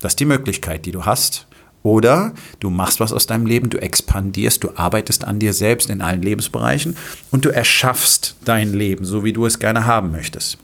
Das 0.00 0.12
ist 0.12 0.20
die 0.20 0.26
Möglichkeit, 0.26 0.84
die 0.84 0.92
du 0.92 1.04
hast, 1.06 1.46
oder 1.84 2.32
du 2.60 2.70
machst 2.70 2.98
was 2.98 3.12
aus 3.12 3.26
deinem 3.26 3.46
Leben, 3.46 3.70
du 3.70 3.78
expandierst, 3.78 4.64
du 4.64 4.70
arbeitest 4.74 5.24
an 5.24 5.38
dir 5.38 5.52
selbst 5.52 5.90
in 5.90 6.00
allen 6.00 6.22
Lebensbereichen 6.22 6.96
und 7.30 7.44
du 7.44 7.50
erschaffst 7.50 8.34
dein 8.44 8.72
Leben, 8.72 9.04
so 9.04 9.22
wie 9.22 9.34
du 9.34 9.46
es 9.46 9.60
gerne 9.60 9.86
haben 9.86 10.10
möchtest. 10.10 10.58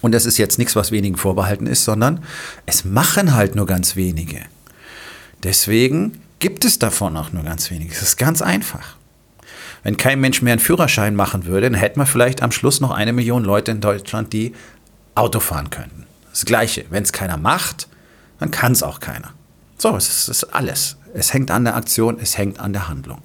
Und 0.00 0.12
das 0.12 0.24
ist 0.24 0.38
jetzt 0.38 0.58
nichts, 0.58 0.76
was 0.76 0.92
wenigen 0.92 1.16
vorbehalten 1.16 1.66
ist, 1.66 1.84
sondern 1.84 2.22
es 2.64 2.84
machen 2.84 3.34
halt 3.34 3.56
nur 3.56 3.66
ganz 3.66 3.96
wenige. 3.96 4.40
Deswegen 5.42 6.20
gibt 6.38 6.64
es 6.64 6.78
davon 6.78 7.16
auch 7.16 7.32
nur 7.32 7.42
ganz 7.42 7.70
wenige. 7.70 7.92
Es 7.92 8.02
ist 8.02 8.16
ganz 8.16 8.40
einfach. 8.40 8.96
Wenn 9.82 9.96
kein 9.96 10.20
Mensch 10.20 10.42
mehr 10.42 10.52
einen 10.52 10.60
Führerschein 10.60 11.16
machen 11.16 11.46
würde, 11.46 11.70
dann 11.70 11.78
hätten 11.78 11.98
wir 11.98 12.06
vielleicht 12.06 12.42
am 12.42 12.52
Schluss 12.52 12.80
noch 12.80 12.92
eine 12.92 13.12
Million 13.12 13.44
Leute 13.44 13.72
in 13.72 13.80
Deutschland, 13.80 14.32
die 14.32 14.52
Auto 15.16 15.40
fahren 15.40 15.70
könnten. 15.70 16.06
Das 16.30 16.44
Gleiche. 16.44 16.84
Wenn 16.90 17.02
es 17.02 17.12
keiner 17.12 17.36
macht, 17.36 17.88
dann 18.38 18.52
kann 18.52 18.72
es 18.72 18.84
auch 18.84 19.00
keiner. 19.00 19.35
So, 19.78 19.94
es 19.96 20.28
ist 20.28 20.44
alles. 20.54 20.96
Es 21.14 21.32
hängt 21.32 21.50
an 21.50 21.64
der 21.64 21.76
Aktion, 21.76 22.18
es 22.20 22.36
hängt 22.38 22.60
an 22.60 22.72
der 22.72 22.88
Handlung. 22.88 23.20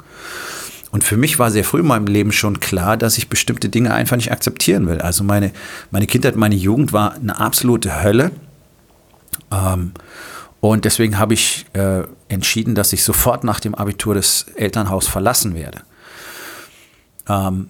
Und 0.92 1.04
für 1.04 1.16
mich 1.16 1.40
war 1.40 1.52
sehr 1.52 1.64
früh 1.64 1.80
in 1.80 1.88
meinem 1.88 2.08
Leben 2.08 2.32
schon 2.32 2.60
klar, 2.60 2.98
dass 2.98 3.18
ich 3.18 3.30
bestimmte 3.30 3.70
Dinge 3.70 3.94
einfach 3.94 4.18
nicht 4.18 4.32
akzeptieren 4.32 4.88
will. 4.88 5.00
Also 5.00 5.24
meine, 5.24 5.52
meine 5.90 6.06
Kindheit, 6.06 6.36
meine 6.36 6.56
Jugend 6.56 6.92
war 6.92 7.14
eine 7.14 7.40
absolute 7.40 8.04
Hölle. 8.04 8.32
Ähm, 9.52 9.94
und 10.60 10.86
deswegen 10.86 11.18
habe 11.18 11.34
ich 11.34 11.66
äh, 11.74 12.04
entschieden, 12.28 12.76
dass 12.76 12.92
ich 12.94 13.04
sofort 13.04 13.44
nach 13.44 13.62
dem 13.62 13.74
Abitur 13.74 14.16
das 14.16 14.46
Elternhaus 14.56 15.08
verlassen 15.08 15.56
werde. 15.56 15.82
Ähm, 17.28 17.70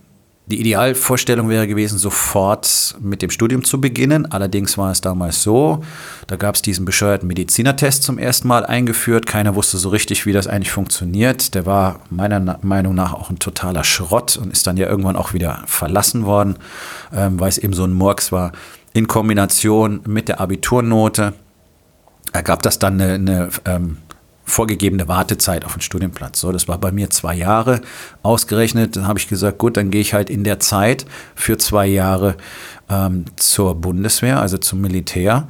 die 0.52 0.60
Idealvorstellung 0.60 1.50
wäre 1.50 1.68
gewesen, 1.68 1.98
sofort 1.98 2.96
mit 3.00 3.22
dem 3.22 3.30
Studium 3.30 3.64
zu 3.64 3.80
beginnen. 3.80 4.32
Allerdings 4.32 4.78
war 4.78 4.92
es 4.92 5.00
damals 5.00 5.42
so, 5.42 5.84
da 6.28 6.36
gab 6.36 6.56
es 6.56 6.62
diesen 6.62 6.84
bescheuerten 6.86 7.28
Medizinertest 7.28 8.04
zum 8.04 8.18
ersten 8.18 8.48
Mal 8.48 8.66
eingeführt. 8.66 9.26
Keiner 9.26 9.56
wusste 9.56 9.78
so 9.78 9.90
richtig, 9.90 10.26
wie 10.26 10.34
das 10.34 10.48
eigentlich 10.48 10.72
funktioniert. 10.72 11.56
Der 11.56 11.66
war 11.66 12.02
meiner 12.10 12.60
Meinung 12.62 12.94
nach 12.94 13.14
auch 13.14 13.30
ein 13.30 13.40
totaler 13.40 13.86
Schrott 13.86 14.36
und 14.38 14.52
ist 14.52 14.68
dann 14.68 14.78
ja 14.78 14.88
irgendwann 14.88 15.16
auch 15.16 15.34
wieder 15.34 15.64
verlassen 15.66 16.26
worden, 16.26 16.58
ähm, 17.14 17.40
weil 17.40 17.50
es 17.50 17.58
eben 17.58 17.74
so 17.74 17.86
ein 17.86 17.94
Murks 17.94 18.32
war. 18.32 18.52
In 18.94 19.08
Kombination 19.08 20.02
mit 20.06 20.28
der 20.28 20.42
Abiturnote 20.42 21.34
ergab 22.34 22.62
das 22.62 22.78
dann 22.78 23.00
eine, 23.00 23.14
eine 23.14 23.50
ähm, 23.66 23.98
vorgegebene 24.52 25.08
Wartezeit 25.08 25.66
auf 25.66 25.74
den 25.74 25.82
Studienplatz. 25.82 26.40
So, 26.42 26.52
das 26.52 26.68
war 26.68 26.78
bei 26.78 26.92
mir 26.92 27.10
zwei 27.10 27.34
Jahre 27.34 27.82
ausgerechnet. 28.22 28.96
Dann 28.96 29.08
habe 29.08 29.18
ich 29.18 29.28
gesagt, 29.28 29.58
gut, 29.58 29.78
dann 29.78 29.92
gehe 29.92 30.02
ich 30.02 30.14
halt 30.14 30.30
in 30.30 30.44
der 30.44 30.60
Zeit 30.60 31.06
für 31.36 31.58
zwei 31.58 31.88
Jahre 31.88 32.36
ähm, 32.90 33.26
zur 33.38 33.76
Bundeswehr, 33.76 34.42
also 34.42 34.58
zum 34.58 34.82
Militär. 34.82 35.48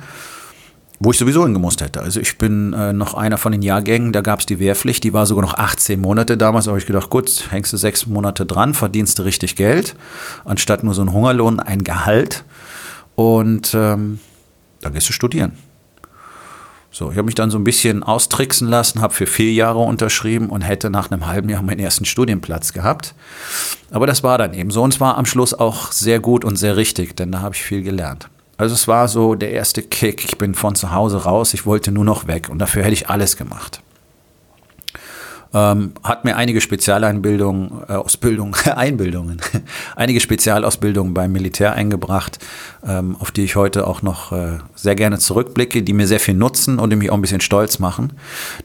wo 1.04 1.10
ich 1.10 1.18
sowieso 1.18 1.44
hingemusst 1.44 1.82
hätte. 1.82 2.02
Also 2.02 2.20
ich 2.20 2.38
bin 2.38 2.74
äh, 2.74 2.94
noch 2.94 3.16
einer 3.16 3.40
von 3.40 3.52
den 3.52 3.64
Jahrgängen, 3.64 4.14
da 4.14 4.22
gab 4.22 4.40
es 4.42 4.46
die 4.46 4.60
Wehrpflicht, 4.60 5.04
die 5.04 5.14
war 5.14 5.26
sogar 5.26 5.44
noch 5.44 5.56
18 5.56 6.00
Monate 6.00 6.38
damals. 6.38 6.66
Da 6.66 6.72
habe 6.72 6.80
ich 6.80 6.86
gedacht, 6.86 7.10
gut, 7.10 7.48
hängst 7.50 7.74
du 7.74 7.78
sechs 7.78 8.06
Monate 8.06 8.46
dran, 8.46 8.76
verdienst 8.76 9.18
du 9.18 9.24
richtig 9.24 9.56
Geld, 9.56 9.96
anstatt 10.46 10.84
nur 10.84 10.94
so 10.94 11.02
ein 11.02 11.12
Hungerlohn, 11.12 11.60
ein 11.60 11.84
Gehalt. 11.84 12.44
Und 13.16 13.74
ähm, 13.74 14.20
dann 14.82 14.94
gehst 14.94 15.10
du 15.10 15.14
studieren. 15.14 15.54
So, 16.94 17.10
ich 17.10 17.18
habe 17.18 17.26
mich 17.26 17.36
dann 17.36 17.50
so 17.50 17.58
ein 17.58 17.64
bisschen 17.64 18.04
austricksen 18.04 18.68
lassen, 18.68 19.02
habe 19.02 19.14
für 19.14 19.26
vier 19.26 19.54
Jahre 19.54 19.80
unterschrieben 19.80 20.50
und 20.50 20.62
hätte 20.62 20.90
nach 20.90 21.10
einem 21.10 21.26
halben 21.26 21.48
Jahr 21.48 21.62
meinen 21.62 21.80
ersten 21.80 22.04
Studienplatz 22.04 22.74
gehabt. 22.74 23.16
Aber 23.92 24.08
das 24.08 24.24
war 24.24 24.38
dann 24.38 24.54
eben 24.54 24.72
so 24.72 24.84
und 24.84 24.94
es 24.94 25.00
war 25.00 25.18
am 25.18 25.26
Schluss 25.26 25.54
auch 25.54 25.94
sehr 25.94 26.20
gut 26.20 26.44
und 26.44 26.58
sehr 26.58 26.76
richtig, 26.76 27.16
denn 27.16 27.32
da 27.32 27.40
habe 27.40 27.56
ich 27.56 27.64
viel 27.64 27.82
gelernt. 27.82 28.28
Also 28.58 28.76
es 28.76 28.90
war 28.90 29.08
so 29.08 29.36
der 29.36 29.52
erste 29.52 29.82
Kick. 29.82 30.26
Ich 30.26 30.38
bin 30.38 30.54
von 30.54 30.76
zu 30.76 30.92
Hause 30.92 31.24
raus, 31.24 31.54
ich 31.54 31.66
wollte 31.66 31.94
nur 31.94 32.04
noch 32.04 32.28
weg 32.28 32.50
und 32.50 32.60
dafür 32.60 32.84
hätte 32.84 32.94
ich 32.94 33.10
alles 33.10 33.38
gemacht. 33.38 33.82
Ähm, 35.54 35.92
hat 36.02 36.24
mir 36.24 36.38
einige 36.38 36.62
Spezialeinbildungen, 36.62 37.84
äh, 37.90 37.94
Ausbildung, 37.94 38.56
Einbildungen, 38.66 39.42
einige 39.98 40.22
Spezialausbildungen 40.22 41.14
beim 41.14 41.34
Militär 41.34 41.74
eingebracht, 41.74 42.40
ähm, 42.88 43.18
auf 43.20 43.32
die 43.32 43.44
ich 43.44 43.58
heute 43.58 43.86
auch 43.86 44.02
noch 44.02 44.32
äh, 44.32 44.60
sehr 44.76 44.96
gerne 44.96 45.20
zurückblicke, 45.20 45.84
die 45.84 45.92
mir 45.92 46.08
sehr 46.08 46.22
viel 46.22 46.36
nutzen 46.36 46.80
und 46.80 46.90
die 46.90 46.96
mich 46.96 47.10
auch 47.10 47.16
ein 47.16 47.22
bisschen 47.22 47.42
stolz 47.42 47.80
machen. 47.80 48.14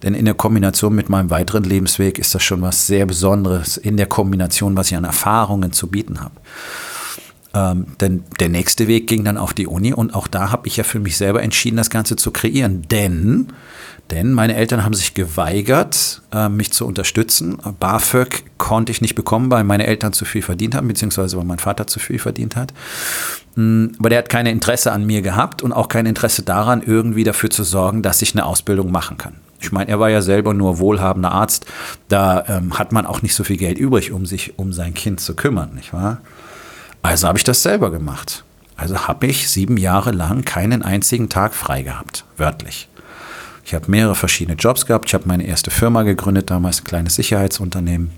Denn 0.04 0.14
in 0.14 0.26
der 0.26 0.34
Kombination 0.34 0.94
mit 0.94 1.08
meinem 1.08 1.30
weiteren 1.30 1.64
Lebensweg 1.64 2.20
ist 2.20 2.34
das 2.36 2.44
schon 2.44 2.62
was 2.62 2.86
sehr 2.86 3.04
Besonderes 3.04 3.76
in 3.76 3.96
der 3.96 4.06
Kombination, 4.06 4.76
was 4.76 4.90
ich 4.90 4.96
an 4.96 5.04
Erfahrungen 5.04 5.72
zu 5.72 5.88
bieten 5.88 6.20
habe. 6.20 6.34
Ähm, 7.56 7.86
denn 8.00 8.22
der 8.38 8.50
nächste 8.50 8.86
Weg 8.86 9.06
ging 9.06 9.24
dann 9.24 9.38
auf 9.38 9.54
die 9.54 9.66
Uni 9.66 9.94
und 9.94 10.14
auch 10.14 10.28
da 10.28 10.52
habe 10.52 10.68
ich 10.68 10.76
ja 10.76 10.84
für 10.84 11.00
mich 11.00 11.16
selber 11.16 11.42
entschieden, 11.42 11.78
das 11.78 11.88
Ganze 11.88 12.14
zu 12.16 12.30
kreieren. 12.30 12.82
Denn, 12.90 13.48
denn 14.10 14.32
meine 14.32 14.54
Eltern 14.54 14.84
haben 14.84 14.94
sich 14.94 15.14
geweigert, 15.14 16.22
äh, 16.32 16.48
mich 16.48 16.72
zu 16.72 16.86
unterstützen. 16.86 17.58
BAföG 17.80 18.44
konnte 18.56 18.92
ich 18.92 19.00
nicht 19.00 19.16
bekommen, 19.16 19.50
weil 19.50 19.64
meine 19.64 19.86
Eltern 19.86 20.12
zu 20.12 20.24
viel 20.24 20.42
verdient 20.42 20.74
haben, 20.76 20.86
beziehungsweise 20.86 21.36
weil 21.36 21.44
mein 21.44 21.58
Vater 21.58 21.86
zu 21.86 21.98
viel 21.98 22.18
verdient 22.18 22.54
hat. 22.54 22.72
Mm, 23.56 23.86
aber 23.98 24.10
der 24.10 24.18
hat 24.18 24.28
kein 24.28 24.46
Interesse 24.46 24.92
an 24.92 25.04
mir 25.04 25.22
gehabt 25.22 25.60
und 25.62 25.72
auch 25.72 25.88
kein 25.88 26.06
Interesse 26.06 26.42
daran, 26.42 26.82
irgendwie 26.82 27.24
dafür 27.24 27.50
zu 27.50 27.64
sorgen, 27.64 28.02
dass 28.02 28.22
ich 28.22 28.34
eine 28.34 28.46
Ausbildung 28.46 28.92
machen 28.92 29.18
kann. 29.18 29.34
Ich 29.60 29.72
meine, 29.72 29.90
er 29.90 29.98
war 29.98 30.10
ja 30.10 30.22
selber 30.22 30.54
nur 30.54 30.78
wohlhabender 30.78 31.32
Arzt. 31.32 31.66
Da 32.08 32.44
ähm, 32.46 32.78
hat 32.78 32.92
man 32.92 33.06
auch 33.06 33.22
nicht 33.22 33.34
so 33.34 33.42
viel 33.42 33.56
Geld 33.56 33.78
übrig, 33.78 34.12
um 34.12 34.24
sich 34.24 34.58
um 34.58 34.72
sein 34.72 34.94
Kind 34.94 35.20
zu 35.20 35.34
kümmern, 35.34 35.74
nicht 35.74 35.92
wahr? 35.92 36.18
Also 37.02 37.26
habe 37.26 37.38
ich 37.38 37.44
das 37.44 37.62
selber 37.62 37.90
gemacht. 37.90 38.44
Also 38.76 39.08
habe 39.08 39.26
ich 39.26 39.48
sieben 39.48 39.78
Jahre 39.78 40.12
lang 40.12 40.44
keinen 40.44 40.82
einzigen 40.82 41.28
Tag 41.28 41.54
frei 41.54 41.82
gehabt, 41.82 42.24
wörtlich. 42.36 42.88
Ich 43.66 43.74
habe 43.74 43.90
mehrere 43.90 44.14
verschiedene 44.14 44.56
Jobs 44.56 44.86
gehabt. 44.86 45.06
Ich 45.08 45.14
habe 45.14 45.26
meine 45.26 45.44
erste 45.44 45.72
Firma 45.72 46.04
gegründet, 46.04 46.50
damals 46.50 46.80
ein 46.80 46.84
kleines 46.84 47.16
Sicherheitsunternehmen 47.16 48.12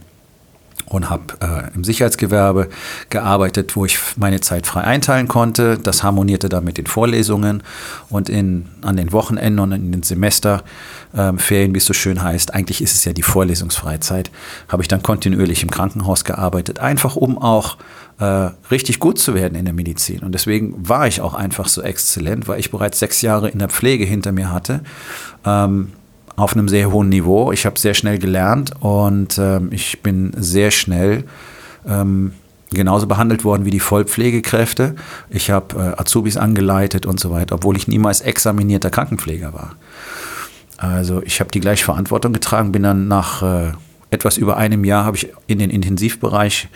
und 0.87 1.11
habe 1.11 1.23
äh, 1.41 1.75
im 1.75 1.85
Sicherheitsgewerbe 1.85 2.69
gearbeitet, 3.11 3.77
wo 3.77 3.85
ich 3.85 3.99
meine 4.17 4.41
Zeit 4.41 4.67
frei 4.67 4.83
einteilen 4.83 5.29
konnte. 5.29 5.79
Das 5.79 6.03
harmonierte 6.03 6.49
dann 6.49 6.65
mit 6.65 6.79
den 6.79 6.87
Vorlesungen 6.87 7.63
und 8.09 8.29
in, 8.29 8.67
an 8.83 8.97
den 8.97 9.13
Wochenenden 9.13 9.61
und 9.61 9.73
in 9.73 9.93
den 9.93 10.03
Semesterferien, 10.03 11.71
äh, 11.71 11.75
wie 11.75 11.79
es 11.79 11.87
so 11.87 11.93
schön 11.93 12.23
heißt, 12.23 12.55
eigentlich 12.55 12.83
ist 12.83 12.95
es 12.95 13.05
ja 13.05 13.13
die 13.13 13.23
Vorlesungsfreizeit, 13.23 14.31
habe 14.69 14.83
ich 14.83 14.89
dann 14.89 15.03
kontinuierlich 15.03 15.63
im 15.63 15.71
Krankenhaus 15.71 16.25
gearbeitet, 16.25 16.79
einfach 16.79 17.17
um 17.17 17.39
auch 17.39 17.77
äh, 18.19 18.51
richtig 18.71 18.99
gut 18.99 19.19
zu 19.19 19.35
werden 19.35 19.55
in 19.55 19.65
der 19.65 19.75
Medizin. 19.75 20.21
Und 20.21 20.33
deswegen 20.33 20.89
war 20.89 21.07
ich 21.07 21.21
auch 21.21 21.35
einfach 21.35 21.69
so 21.69 21.83
exzellent, 21.83 22.49
weil 22.49 22.59
ich 22.59 22.71
bereits 22.71 22.99
sechs 22.99 23.23
Jahre 23.23 23.49
in 23.49 23.59
der 23.59 23.69
Pflege 23.69 24.05
hinter 24.05 24.33
mir 24.33 24.51
hatte. 24.53 24.81
Ähm, 25.45 25.93
auf 26.39 26.55
einem 26.55 26.69
sehr 26.69 26.93
hohen 26.93 27.09
Niveau. 27.09 27.53
Ich 27.53 27.67
habe 27.67 27.79
sehr 27.79 27.95
schnell 27.95 28.19
gelernt 28.19 28.73
und 28.81 29.39
ähm, 29.39 29.69
ich 29.73 30.03
bin 30.03 30.33
sehr 30.37 30.71
schnell 30.71 31.25
ähm, 31.87 32.33
genauso 32.71 33.07
behandelt 33.07 33.45
worden 33.45 33.65
wie 33.65 33.71
die 33.71 33.81
Vollpflegekräfte. 33.81 34.95
Ich 35.31 35.51
habe 35.51 35.95
äh, 35.97 36.01
Azubis 36.01 36.37
angeleitet 36.37 37.07
und 37.07 37.19
so 37.19 37.31
weiter, 37.31 37.57
obwohl 37.57 37.77
ich 37.77 37.89
niemals 37.89 38.21
examinierter 38.21 38.91
Krankenpfleger 38.91 39.53
war. 39.53 39.77
Also 40.77 41.23
ich 41.23 41.41
habe 41.41 41.51
die 41.51 41.61
gleiche 41.61 41.85
Verantwortung 41.85 42.33
getragen, 42.33 42.71
bin 42.71 42.85
dann 42.85 43.09
nach 43.09 43.43
äh, 43.43 43.73
etwas 44.11 44.37
über 44.37 44.57
einem 44.57 44.85
Jahr 44.85 45.05
habe 45.05 45.17
ich 45.17 45.31
in 45.49 45.59
den 45.59 45.71
Intensivbereich 45.71 46.69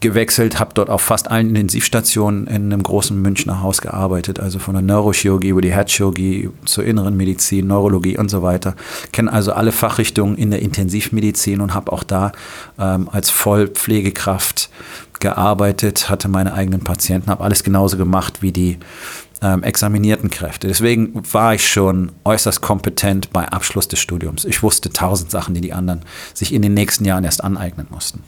gewechselt, 0.00 0.58
habe 0.58 0.72
dort 0.74 0.88
auf 0.88 1.02
fast 1.02 1.30
allen 1.30 1.48
Intensivstationen 1.48 2.46
in 2.46 2.72
einem 2.72 2.82
großen 2.82 3.20
Münchner 3.20 3.62
Haus 3.62 3.80
gearbeitet, 3.82 4.40
also 4.40 4.58
von 4.58 4.74
der 4.74 4.82
Neurochirurgie 4.82 5.48
über 5.48 5.60
die 5.60 5.72
Herzchirurgie 5.72 6.50
zur 6.64 6.84
inneren 6.84 7.16
Medizin, 7.16 7.66
Neurologie 7.66 8.16
und 8.16 8.30
so 8.30 8.42
weiter. 8.42 8.74
Kenne 9.12 9.32
also 9.32 9.52
alle 9.52 9.72
Fachrichtungen 9.72 10.36
in 10.36 10.50
der 10.50 10.62
Intensivmedizin 10.62 11.60
und 11.60 11.74
habe 11.74 11.92
auch 11.92 12.02
da 12.02 12.32
ähm, 12.78 13.08
als 13.12 13.30
Vollpflegekraft 13.30 14.70
gearbeitet, 15.20 16.08
hatte 16.08 16.28
meine 16.28 16.54
eigenen 16.54 16.80
Patienten, 16.80 17.30
habe 17.30 17.44
alles 17.44 17.62
genauso 17.62 17.98
gemacht 17.98 18.40
wie 18.40 18.52
die 18.52 18.78
ähm, 19.42 19.62
examinierten 19.62 20.30
Kräfte. 20.30 20.66
Deswegen 20.66 21.22
war 21.32 21.54
ich 21.54 21.68
schon 21.68 22.12
äußerst 22.24 22.60
kompetent 22.62 23.32
bei 23.32 23.46
Abschluss 23.48 23.88
des 23.88 23.98
Studiums. 23.98 24.44
Ich 24.46 24.62
wusste 24.62 24.90
tausend 24.90 25.30
Sachen, 25.30 25.54
die 25.54 25.60
die 25.60 25.72
anderen 25.72 26.00
sich 26.34 26.54
in 26.54 26.62
den 26.62 26.74
nächsten 26.74 27.04
Jahren 27.04 27.24
erst 27.24 27.44
aneignen 27.44 27.86
mussten. 27.90 28.22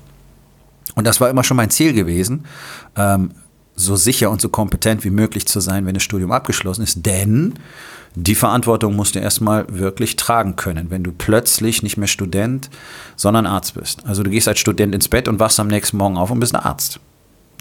Und 0.94 1.06
das 1.06 1.20
war 1.20 1.30
immer 1.30 1.44
schon 1.44 1.56
mein 1.56 1.70
Ziel 1.70 1.92
gewesen, 1.92 2.44
ähm, 2.96 3.32
so 3.74 3.96
sicher 3.96 4.30
und 4.30 4.40
so 4.40 4.48
kompetent 4.48 5.04
wie 5.04 5.10
möglich 5.10 5.46
zu 5.46 5.60
sein, 5.60 5.86
wenn 5.86 5.94
das 5.94 6.02
Studium 6.02 6.32
abgeschlossen 6.32 6.82
ist. 6.82 7.06
Denn 7.06 7.54
die 8.14 8.34
Verantwortung 8.34 8.94
musst 8.94 9.14
du 9.14 9.18
erstmal 9.18 9.64
wirklich 9.68 10.16
tragen 10.16 10.56
können, 10.56 10.90
wenn 10.90 11.02
du 11.02 11.12
plötzlich 11.12 11.82
nicht 11.82 11.96
mehr 11.96 12.08
Student, 12.08 12.68
sondern 13.16 13.46
Arzt 13.46 13.74
bist. 13.74 14.04
Also 14.04 14.22
du 14.22 14.30
gehst 14.30 14.48
als 14.48 14.58
Student 14.58 14.94
ins 14.94 15.08
Bett 15.08 15.28
und 15.28 15.40
wachst 15.40 15.58
am 15.58 15.68
nächsten 15.68 15.96
Morgen 15.96 16.18
auf 16.18 16.30
und 16.30 16.40
bist 16.40 16.54
ein 16.54 16.62
Arzt. 16.62 17.00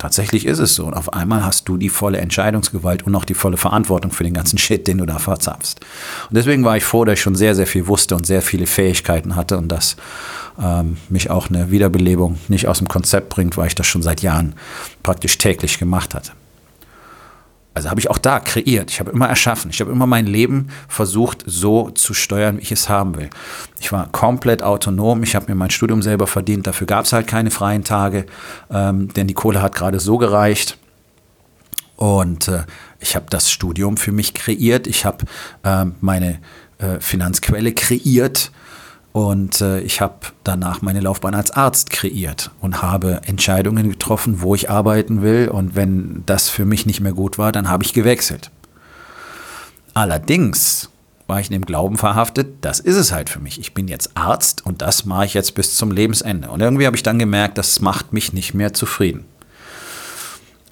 Tatsächlich 0.02 0.48
ist 0.48 0.58
es 0.58 0.74
so. 0.74 0.88
Und 0.88 0.96
auf 0.96 1.14
einmal 1.14 1.46
hast 1.46 1.70
du 1.70 1.78
die 1.78 1.90
volle 1.90 2.18
Entscheidungsgewalt 2.18 3.06
und 3.06 3.14
auch 3.14 3.24
die 3.24 3.36
volle 3.36 3.58
Verantwortung 3.58 4.10
für 4.10 4.24
den 4.24 4.34
ganzen 4.34 4.58
Shit, 4.58 4.88
den 4.88 4.98
du 4.98 5.06
da 5.06 5.20
verzapfst. 5.20 5.76
Und 6.28 6.36
deswegen 6.36 6.66
war 6.66 6.76
ich 6.76 6.84
froh, 6.84 7.06
dass 7.06 7.20
ich 7.20 7.22
schon 7.22 7.36
sehr, 7.36 7.54
sehr 7.54 7.68
viel 7.68 7.86
wusste 7.86 8.16
und 8.16 8.26
sehr 8.26 8.42
viele 8.42 8.66
Fähigkeiten 8.66 9.36
hatte 9.36 9.60
und 9.60 9.68
dass 9.68 9.98
ähm, 10.60 10.98
mich 11.10 11.30
auch 11.30 11.50
eine 11.50 11.70
Wiederbelebung 11.70 12.40
nicht 12.48 12.68
aus 12.68 12.80
dem 12.80 12.88
Konzept 12.88 13.30
bringt, 13.30 13.58
weil 13.58 13.68
ich 13.68 13.76
das 13.76 13.86
schon 13.86 14.02
seit 14.02 14.24
Jahren 14.24 14.56
praktisch 15.04 15.38
täglich 15.38 15.78
gemacht 15.78 16.16
hatte. 16.16 16.32
Also 17.74 17.90
habe 17.90 18.02
ich 18.02 18.10
auch 18.10 18.18
da 18.18 18.40
kreiert. 18.40 18.92
Ich 18.92 19.00
habe 19.00 19.12
immer 19.12 19.30
erschaffen. 19.30 19.72
Ich 19.72 19.80
habe 19.80 19.92
immer 19.92 20.06
mein 20.06 20.28
Leben 20.28 20.68
versucht, 20.90 21.44
so 21.46 21.90
zu 21.90 22.14
steuern, 22.14 22.58
wie 22.58 22.64
ich 22.64 22.72
es 22.72 22.90
haben 22.90 23.16
will. 23.16 23.30
Ich 23.80 23.92
war 23.94 24.12
komplett 24.12 24.62
autonom. 24.62 25.24
Ich 25.24 25.36
habe 25.36 25.46
mir 25.48 25.56
mein 25.56 25.70
Studium 25.70 26.02
selber 26.02 26.28
verdient. 26.28 26.68
Dafür 26.68 26.86
gab 26.86 27.06
es 27.06 27.14
halt 27.14 27.28
keine 27.28 27.50
freien 27.50 27.86
Tage, 27.86 28.26
ähm, 28.70 29.14
denn 29.14 29.28
die 29.28 29.34
Kohle 29.34 29.62
hat 29.62 29.74
gerade 29.74 30.02
so 30.02 30.18
gereicht. 30.18 30.78
Und 31.96 32.50
äh, 32.50 32.64
ich 33.00 33.16
habe 33.16 33.28
das 33.30 33.50
Studium 33.50 33.96
für 33.96 34.12
mich 34.12 34.34
kreiert. 34.34 34.86
Ich 34.88 35.06
habe 35.06 35.26
äh, 35.64 35.86
meine 36.02 36.40
äh, 36.80 37.00
Finanzquelle 37.00 37.74
kreiert. 37.74 38.52
Und 39.14 39.60
äh, 39.60 39.82
ich 39.82 40.00
habe 40.00 40.16
danach 40.44 40.82
meine 40.82 41.02
Laufbahn 41.02 41.36
als 41.36 41.52
Arzt 41.52 41.90
kreiert 41.90 42.52
und 42.62 42.82
habe 42.82 43.22
Entscheidungen 43.26 43.90
getroffen, 43.90 44.42
wo 44.42 44.56
ich 44.56 44.70
arbeiten 44.70 45.22
will. 45.22 45.50
Und 45.50 45.76
wenn 45.76 46.24
das 46.26 46.50
für 46.50 46.64
mich 46.64 46.86
nicht 46.86 47.02
mehr 47.02 47.12
gut 47.14 47.38
war, 47.38 47.52
dann 47.52 47.70
habe 47.70 47.84
ich 47.84 47.94
gewechselt. 47.94 48.52
Allerdings 49.94 50.90
war 51.28 51.42
ich 51.42 51.48
in 51.48 51.54
dem 51.54 51.66
Glauben 51.66 51.98
verhaftet, 51.98 52.56
das 52.62 52.80
ist 52.80 52.96
es 52.96 53.12
halt 53.12 53.30
für 53.30 53.40
mich. 53.40 53.60
Ich 53.60 53.74
bin 53.74 53.88
jetzt 53.88 54.12
Arzt 54.16 54.66
und 54.66 54.82
das 54.82 55.06
mache 55.06 55.26
ich 55.26 55.34
jetzt 55.34 55.56
bis 55.56 55.76
zum 55.76 55.92
Lebensende. 55.92 56.50
Und 56.50 56.62
irgendwie 56.62 56.86
habe 56.86 56.96
ich 56.96 57.04
dann 57.04 57.20
gemerkt, 57.20 57.58
das 57.58 57.82
macht 57.82 58.14
mich 58.14 58.32
nicht 58.34 58.54
mehr 58.54 58.74
zufrieden. 58.74 59.26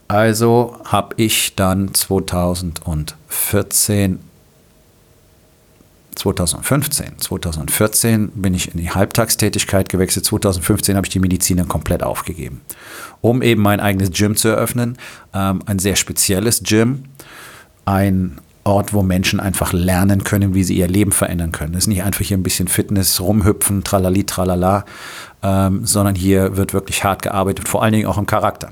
Also 0.07 0.77
habe 0.85 1.15
ich 1.17 1.55
dann 1.55 1.93
2014 1.93 4.19
2015. 6.19 7.17
2014 7.17 8.29
bin 8.35 8.53
ich 8.53 8.73
in 8.73 8.79
die 8.79 8.91
Halbtagstätigkeit 8.91 9.89
gewechselt. 9.89 10.25
2015 10.25 10.95
habe 10.95 11.07
ich 11.07 11.11
die 11.11 11.19
Medizin 11.19 11.57
dann 11.57 11.67
komplett 11.67 12.03
aufgegeben, 12.03 12.61
um 13.21 13.41
eben 13.41 13.61
mein 13.61 13.79
eigenes 13.79 14.11
Gym 14.11 14.35
zu 14.35 14.49
eröffnen. 14.49 14.97
Ähm, 15.33 15.61
ein 15.65 15.79
sehr 15.79 15.95
spezielles 15.95 16.61
Gym. 16.63 17.05
Ein 17.85 18.39
Ort, 18.65 18.93
wo 18.93 19.01
Menschen 19.01 19.39
einfach 19.39 19.73
lernen 19.73 20.23
können, 20.23 20.53
wie 20.53 20.63
sie 20.63 20.77
ihr 20.77 20.87
Leben 20.87 21.11
verändern 21.11 21.51
können. 21.51 21.73
Es 21.73 21.85
ist 21.85 21.87
nicht 21.87 22.03
einfach 22.03 22.21
hier 22.21 22.37
ein 22.37 22.43
bisschen 22.43 22.67
Fitness, 22.67 23.19
rumhüpfen, 23.21 23.83
tralali, 23.83 24.25
tralala, 24.25 24.85
ähm, 25.41 25.85
sondern 25.85 26.13
hier 26.15 26.57
wird 26.57 26.73
wirklich 26.73 27.03
hart 27.03 27.21
gearbeitet, 27.21 27.67
vor 27.67 27.81
allen 27.81 27.93
Dingen 27.93 28.07
auch 28.07 28.17
im 28.17 28.25
Charakter. 28.25 28.71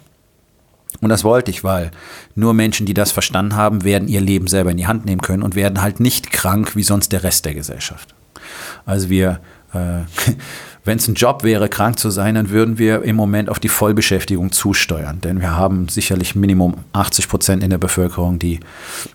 Und 1.02 1.10
das 1.10 1.24
wollte 1.24 1.52
ich, 1.52 1.64
weil 1.64 1.92
nur 2.36 2.54
Menschen, 2.54 2.86
die 2.86 2.94
das 2.94 3.12
verstanden 3.12 3.56
haben, 3.56 3.84
werden 3.84 4.08
ihr 4.08 4.22
Leben 4.22 4.48
selber 4.48 4.72
in 4.72 4.78
die 4.78 4.88
Hand 4.88 5.06
nehmen 5.06 5.22
können 5.22 5.44
und 5.44 5.56
werden 5.56 5.82
halt 5.82 6.00
nicht 6.00 6.32
krank 6.32 6.76
wie 6.76 6.84
sonst 6.84 7.12
der 7.12 7.24
Rest 7.24 7.46
der 7.46 7.54
Gesellschaft. 7.54 8.16
Also 8.86 9.10
wir, 9.10 9.40
äh, 9.74 10.02
Wenn 10.88 11.00
es 11.00 11.08
ein 11.10 11.16
Job 11.16 11.44
wäre, 11.44 11.68
krank 11.68 12.00
zu 12.00 12.10
sein, 12.10 12.36
dann 12.36 12.50
würden 12.50 12.78
wir 12.78 13.04
im 13.04 13.18
Moment 13.18 13.50
auf 13.50 13.60
die 13.60 13.68
Vollbeschäftigung 13.68 14.54
zusteuern. 14.54 15.20
Denn 15.20 15.42
wir 15.42 15.54
haben 15.54 15.90
sicherlich 15.90 16.34
Minimum 16.34 16.76
80 16.94 17.28
Prozent 17.28 17.62
in 17.62 17.70
der 17.72 17.78
Bevölkerung, 17.78 18.40
die 18.40 18.62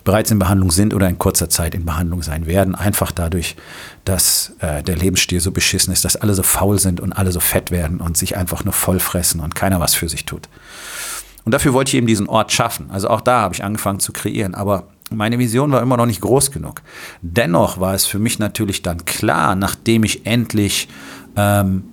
bereits 0.05 0.31
in 0.31 0.39
Behandlung 0.39 0.71
sind 0.71 0.93
oder 0.93 1.09
in 1.09 1.19
kurzer 1.19 1.49
Zeit 1.49 1.75
in 1.75 1.87
Behandlung 1.87 2.21
sein 2.21 2.45
werden. 2.45 2.75
Einfach 2.75 3.11
dadurch, 3.11 3.57
dass 4.05 4.53
äh, 4.59 4.83
der 4.83 4.97
Lebensstil 4.97 5.41
so 5.41 5.51
beschissen 5.51 5.95
ist, 5.95 6.05
dass 6.05 6.17
alle 6.17 6.35
so 6.35 6.43
faul 6.43 6.79
sind 6.79 7.01
und 7.01 7.15
alle 7.15 7.33
so 7.33 7.41
fett 7.41 7.71
werden 7.71 8.03
und 8.03 8.19
sich 8.19 8.37
einfach 8.37 8.65
nur 8.65 8.75
vollfressen 8.75 9.41
und 9.41 9.55
keiner 9.55 9.81
was 9.81 9.95
für 9.95 10.11
sich 10.11 10.27
tut. 10.27 10.51
Und 11.45 11.53
dafür 11.53 11.73
wollte 11.73 11.91
ich 11.91 11.95
eben 11.97 12.07
diesen 12.07 12.29
Ort 12.29 12.53
schaffen. 12.53 12.91
Also 12.91 13.09
auch 13.09 13.21
da 13.21 13.41
habe 13.41 13.55
ich 13.55 13.65
angefangen 13.65 14.01
zu 14.01 14.13
kreieren. 14.13 14.55
Aber 14.55 14.89
meine 15.11 15.39
Vision 15.39 15.73
war 15.73 15.83
immer 15.83 15.97
noch 15.97 16.07
nicht 16.07 16.21
groß 16.21 16.51
genug. 16.51 16.83
Dennoch 17.21 17.81
war 17.81 17.95
es 17.95 18.07
für 18.07 18.19
mich 18.19 18.39
natürlich 18.39 18.83
dann 18.83 19.05
klar, 19.05 19.55
nachdem 19.55 20.05
ich 20.05 20.27
endlich 20.27 20.89
ähm, 21.37 21.85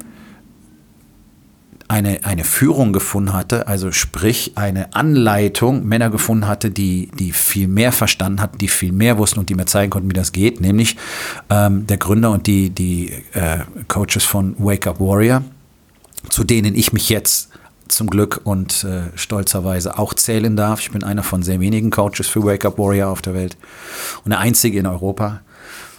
eine, 1.90 2.24
eine 2.24 2.44
Führung 2.44 2.94
gefunden 2.94 3.34
hatte, 3.34 3.68
also 3.68 3.92
sprich 3.92 4.54
eine 4.56 4.94
Anleitung, 4.94 5.86
Männer 5.86 6.12
gefunden 6.12 6.48
hatte, 6.48 6.70
die, 6.70 7.10
die 7.18 7.32
viel 7.32 7.68
mehr 7.68 7.92
verstanden 7.92 8.42
hatten, 8.42 8.60
die 8.60 8.68
viel 8.68 8.92
mehr 8.92 9.18
wussten 9.18 9.40
und 9.40 9.50
die 9.50 9.56
mir 9.56 9.66
zeigen 9.66 9.90
konnten, 9.90 10.10
wie 10.10 10.14
das 10.14 10.32
geht, 10.32 10.62
nämlich 10.62 10.98
ähm, 11.50 11.88
der 11.88 11.98
Gründer 11.98 12.30
und 12.30 12.46
die, 12.46 12.70
die 12.70 13.12
äh, 13.34 13.60
Coaches 13.88 14.24
von 14.24 14.56
Wake 14.60 14.86
Up 14.86 15.00
Warrior, 15.00 15.42
zu 16.30 16.44
denen 16.44 16.76
ich 16.76 16.94
mich 16.94 17.10
jetzt 17.10 17.50
zum 17.90 18.10
Glück 18.10 18.42
und 18.44 18.84
äh, 18.84 19.04
stolzerweise 19.16 19.98
auch 19.98 20.14
zählen 20.14 20.56
darf. 20.56 20.82
Ich 20.82 20.92
bin 20.92 21.04
einer 21.04 21.24
von 21.24 21.44
sehr 21.44 21.60
wenigen 21.60 21.90
Coaches 21.90 22.28
für 22.28 22.44
Wake 22.44 22.66
Up 22.66 22.78
Warrior 22.78 23.10
auf 23.10 23.22
der 23.22 23.34
Welt 23.34 23.58
und 24.24 24.32
der 24.32 24.40
einzige 24.40 24.80
in 24.80 24.86
Europa. 24.86 25.42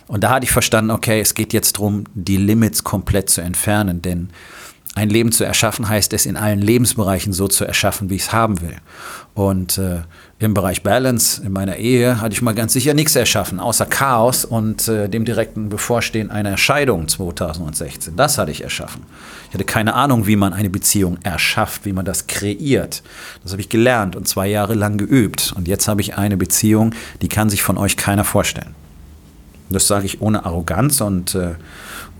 Und 0.07 0.25
da 0.25 0.31
hatte 0.31 0.45
ich 0.45 0.51
verstanden, 0.51 0.91
okay, 0.91 1.21
es 1.21 1.35
geht 1.35 1.53
jetzt 1.53 1.77
darum, 1.77 2.05
die 2.15 2.37
Limits 2.37 2.83
komplett 2.83 3.31
zu 3.31 3.43
entfernen, 3.43 4.03
denn 4.03 4.31
ein 4.97 5.09
Leben 5.09 5.31
zu 5.31 5.45
erschaffen 5.45 5.89
heißt 5.89 6.13
es 6.15 6.27
in 6.27 6.37
allen 6.37 6.61
Lebensbereichen 6.61 7.33
so 7.33 7.47
zu 7.47 7.65
erschaffen, 7.65 8.11
wie 8.11 8.17
ich 8.17 8.23
es 8.23 8.33
haben 8.33 8.61
will. 8.61 8.75
Und 9.35 9.79
äh, 9.79 10.01
im 10.41 10.53
Bereich 10.53 10.83
Balance 10.83 11.41
in 11.45 11.53
meiner 11.53 11.77
Ehe 11.77 12.21
hatte 12.21 12.33
ich 12.33 12.43
mal 12.43 12.55
ganz 12.55 12.73
sicher 12.73 12.93
nichts 12.93 13.15
erschaffen, 13.15 13.61
außer 13.61 13.87
Chaos 13.87 14.45
und 14.45 14.89
äh, 14.89 15.09
dem 15.09 15.25
direkten 15.25 15.69
Bevorstehen 15.69 16.33
einer 16.33 16.57
Scheidung 16.57 17.07
2016. 17.07 18.17
Das 18.17 18.37
hatte 18.37 18.51
ich 18.51 18.65
erschaffen. 18.65 19.03
Ich 19.49 19.55
hatte 19.55 19.65
keine 19.65 19.95
Ahnung, 19.95 20.27
wie 20.27 20.37
man 20.37 20.53
eine 20.53 20.71
Beziehung 20.71 21.19
erschafft, 21.23 21.85
wie 21.85 21.93
man 21.93 22.05
das 22.05 22.27
kreiert. 22.27 23.05
Das 23.45 23.53
habe 23.53 23.63
ich 23.63 23.69
gelernt 23.69 24.17
und 24.17 24.27
zwei 24.27 24.49
Jahre 24.49 24.75
lang 24.75 24.99
geübt. 24.99 25.53
Und 25.57 25.69
jetzt 25.69 25.87
habe 25.87 26.01
ich 26.01 26.19
eine 26.19 26.37
Beziehung, 26.37 26.95
die 27.23 27.29
kann 27.29 27.49
sich 27.49 27.63
von 27.63 27.79
euch 27.79 27.97
keiner 27.97 28.25
vorstellen. 28.25 28.75
Das 29.71 29.87
sage 29.87 30.07
ich 30.07 30.21
ohne 30.21 30.45
Arroganz 30.45 31.01
und 31.01 31.37
äh, 31.37 31.55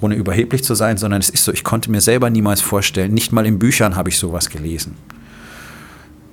ohne 0.01 0.15
überheblich 0.15 0.65
zu 0.65 0.75
sein, 0.75 0.97
sondern 0.97 1.21
es 1.21 1.31
ist 1.31 1.45
so, 1.45 1.53
ich 1.53 1.65
konnte 1.65 1.91
mir 1.91 2.01
selber 2.01 2.31
niemals 2.31 2.61
vorstellen, 2.61 3.13
nicht 3.13 3.33
mal 3.33 3.47
in 3.47 3.59
Büchern 3.59 3.97
habe 3.97 4.09
ich 4.09 4.19
sowas 4.19 4.51
gelesen. 4.51 4.97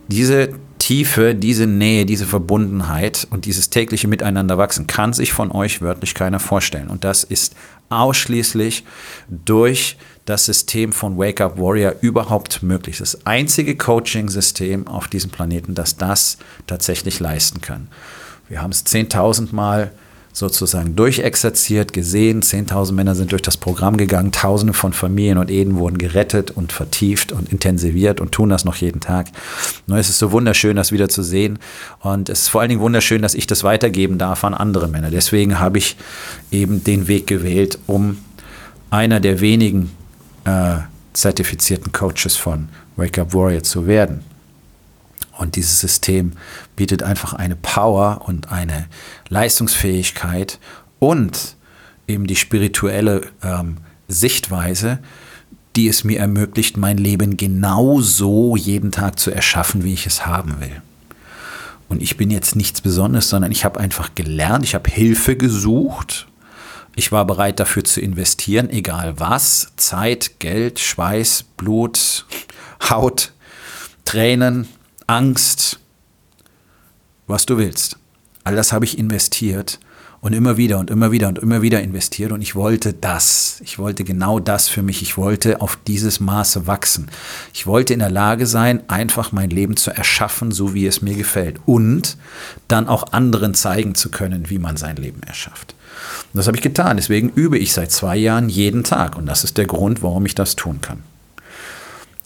Diese 0.08 0.50
Tiefe, 0.80 1.36
diese 1.36 1.68
Nähe, 1.68 2.06
diese 2.06 2.26
Verbundenheit 2.26 3.28
und 3.30 3.44
dieses 3.44 3.70
tägliche 3.70 4.08
Miteinander 4.08 4.58
wachsen 4.58 4.88
kann 4.88 5.12
sich 5.12 5.34
von 5.34 5.52
euch 5.52 5.82
wörtlich 5.82 6.14
keiner 6.14 6.40
vorstellen. 6.40 6.88
Und 6.88 7.04
das 7.04 7.26
ist 7.26 7.56
ausschließlich 7.90 8.86
durch 9.28 9.98
das 10.24 10.46
System 10.46 10.94
von 10.94 11.18
Wake 11.18 11.42
Up 11.42 11.58
Warrior 11.58 11.96
überhaupt 12.00 12.64
möglich. 12.64 13.00
Das 13.00 13.26
einzige 13.26 13.76
Coaching-System 13.76 14.88
auf 14.88 15.10
diesem 15.10 15.30
Planeten, 15.30 15.76
das 15.76 15.98
das 15.98 16.38
tatsächlich 16.68 17.20
leisten 17.20 17.60
kann. 17.60 17.90
Wir 18.48 18.62
haben 18.62 18.72
es 18.72 18.86
10.000 18.86 19.54
Mal 19.54 19.92
sozusagen 20.38 20.96
durchexerziert, 20.96 21.94
gesehen. 21.94 22.44
10.000 22.44 22.92
Männer 22.92 23.16
sind 23.16 23.32
durch 23.32 23.42
das 23.42 23.58
Programm 23.58 23.98
gegangen. 23.98 24.32
Tausende 24.32 24.74
von 24.74 24.94
Familien 24.94 25.40
und 25.40 25.50
Ehen 25.50 25.78
wurden 25.78 25.98
gerettet 25.98 26.52
und 26.52 26.72
vertieft 26.72 27.32
und 27.32 27.52
intensiviert 27.52 28.22
und 28.22 28.34
tun 28.34 28.50
das 28.50 28.64
noch 28.64 28.76
jeden 28.76 29.00
Tag. 29.00 29.30
Und 29.88 29.98
es 29.98 30.10
ist 30.10 30.20
so 30.20 30.32
wunderschön, 30.32 30.76
das 30.76 30.92
wieder 30.92 31.10
zu 31.10 31.24
sehen. 31.24 31.58
Und 32.02 32.30
es 32.30 32.42
ist 32.42 32.48
vor 32.50 32.62
allen 32.62 32.70
Dingen 32.70 32.82
wunderschön, 32.82 33.24
dass 33.24 33.34
ich 33.34 33.48
das 33.48 33.64
weitergeben 33.64 34.20
darf 34.20 34.44
an 34.44 34.54
andere 34.54 34.88
Männer. 34.88 35.10
Deswegen 35.10 35.60
habe 35.60 35.80
ich 35.80 35.98
eben 36.52 36.84
den 36.84 37.08
Weg 37.08 37.26
gewählt, 37.26 37.80
um 37.88 38.20
einer 38.92 39.20
der 39.20 39.42
wenigen 39.42 39.90
äh, 40.46 40.76
zertifizierten 41.14 41.92
Coaches 41.92 42.36
von 42.36 42.70
Wake 42.96 43.18
Up 43.18 43.34
Warrior 43.34 43.64
zu 43.64 43.88
werden. 43.88 44.24
Und 45.38 45.56
dieses 45.56 45.80
System 45.80 46.34
bietet 46.76 47.04
einfach 47.04 47.34
eine 47.34 47.56
Power 47.56 48.22
und 48.26 48.52
eine 48.52 48.88
Leistungsfähigkeit 49.30 50.60
und 51.00 51.56
eben 52.08 52.28
die 52.28 52.36
spirituelle 52.36 53.28
ähm, 53.44 53.78
Sichtweise, 54.08 55.00
die 55.76 55.88
es 55.88 56.04
mir 56.04 56.20
ermöglicht, 56.20 56.78
mein 56.78 56.98
Leben 56.98 57.38
genauso 57.38 58.56
jeden 58.56 58.92
Tag 58.92 59.20
zu 59.20 59.32
erschaffen, 59.32 59.84
wie 59.84 59.94
ich 59.94 60.08
es 60.08 60.26
haben 60.26 60.60
will. 60.60 60.82
Und 61.90 62.02
ich 62.02 62.18
bin 62.18 62.32
jetzt 62.32 62.56
nichts 62.56 62.82
Besonderes, 62.82 63.30
sondern 63.30 63.52
ich 63.52 63.64
habe 63.64 63.80
einfach 63.80 64.16
gelernt, 64.16 64.64
ich 64.64 64.76
habe 64.76 64.90
Hilfe 64.90 65.38
gesucht. 65.38 66.28
Ich 66.96 67.12
war 67.12 67.26
bereit 67.26 67.60
dafür 67.60 67.84
zu 67.84 68.02
investieren, 68.02 68.70
egal 68.72 69.20
was, 69.20 69.72
Zeit, 69.78 70.40
Geld, 70.40 70.80
Schweiß, 70.80 71.44
Blut, 71.56 72.26
Haut, 72.90 73.34
Tränen, 74.04 74.68
Angst, 75.08 75.80
was 77.28 77.46
du 77.46 77.58
willst. 77.58 77.98
All 78.44 78.56
das 78.56 78.72
habe 78.72 78.86
ich 78.86 78.98
investiert 78.98 79.80
und 80.20 80.34
immer 80.34 80.58
wieder 80.58 80.80
und 80.80 80.90
immer 80.90 81.12
wieder 81.12 81.28
und 81.28 81.40
immer 81.40 81.62
wieder 81.62 81.82
investiert 81.82 82.32
und 82.32 82.42
ich 82.42 82.56
wollte 82.56 82.94
das. 82.94 83.62
Ich 83.64 83.80
wollte 83.80 84.04
genau 84.04 84.40
das 84.40 84.68
für 84.68 84.82
mich. 84.82 85.02
Ich 85.02 85.18
wollte 85.18 85.62
auf 85.62 85.78
dieses 85.88 86.20
Maße 86.20 86.68
wachsen. 86.68 87.10
Ich 87.54 87.68
wollte 87.68 87.94
in 87.94 88.00
der 88.00 88.10
Lage 88.10 88.48
sein, 88.48 88.82
einfach 88.90 89.32
mein 89.32 89.50
Leben 89.50 89.78
zu 89.78 89.92
erschaffen, 89.92 90.52
so 90.52 90.74
wie 90.74 90.86
es 90.88 91.02
mir 91.02 91.16
gefällt 91.16 91.60
und 91.66 92.18
dann 92.68 92.88
auch 92.88 93.14
anderen 93.14 93.54
zeigen 93.54 93.96
zu 93.96 94.10
können, 94.10 94.50
wie 94.50 94.60
man 94.60 94.76
sein 94.76 94.98
Leben 94.98 95.22
erschafft. 95.24 95.76
Und 96.34 96.38
das 96.38 96.48
habe 96.48 96.58
ich 96.58 96.64
getan. 96.64 96.98
Deswegen 96.98 97.30
übe 97.30 97.58
ich 97.58 97.74
seit 97.74 97.92
zwei 97.92 98.18
Jahren 98.18 98.50
jeden 98.50 98.84
Tag 98.84 99.18
und 99.18 99.26
das 99.26 99.44
ist 99.44 99.58
der 99.58 99.68
Grund, 99.68 100.04
warum 100.04 100.26
ich 100.26 100.36
das 100.36 100.56
tun 100.56 100.82
kann. 100.82 101.04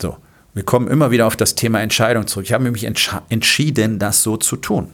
So. 0.02 0.18
Wir 0.54 0.64
kommen 0.64 0.88
immer 0.90 1.12
wieder 1.12 1.28
auf 1.28 1.38
das 1.38 1.56
Thema 1.56 1.80
Entscheidung 1.82 2.28
zurück. 2.28 2.46
Ich 2.46 2.54
habe 2.54 2.70
mich 2.70 2.84
entschieden, 2.86 4.00
das 4.00 4.22
so 4.22 4.36
zu 4.38 4.58
tun. 4.58 4.88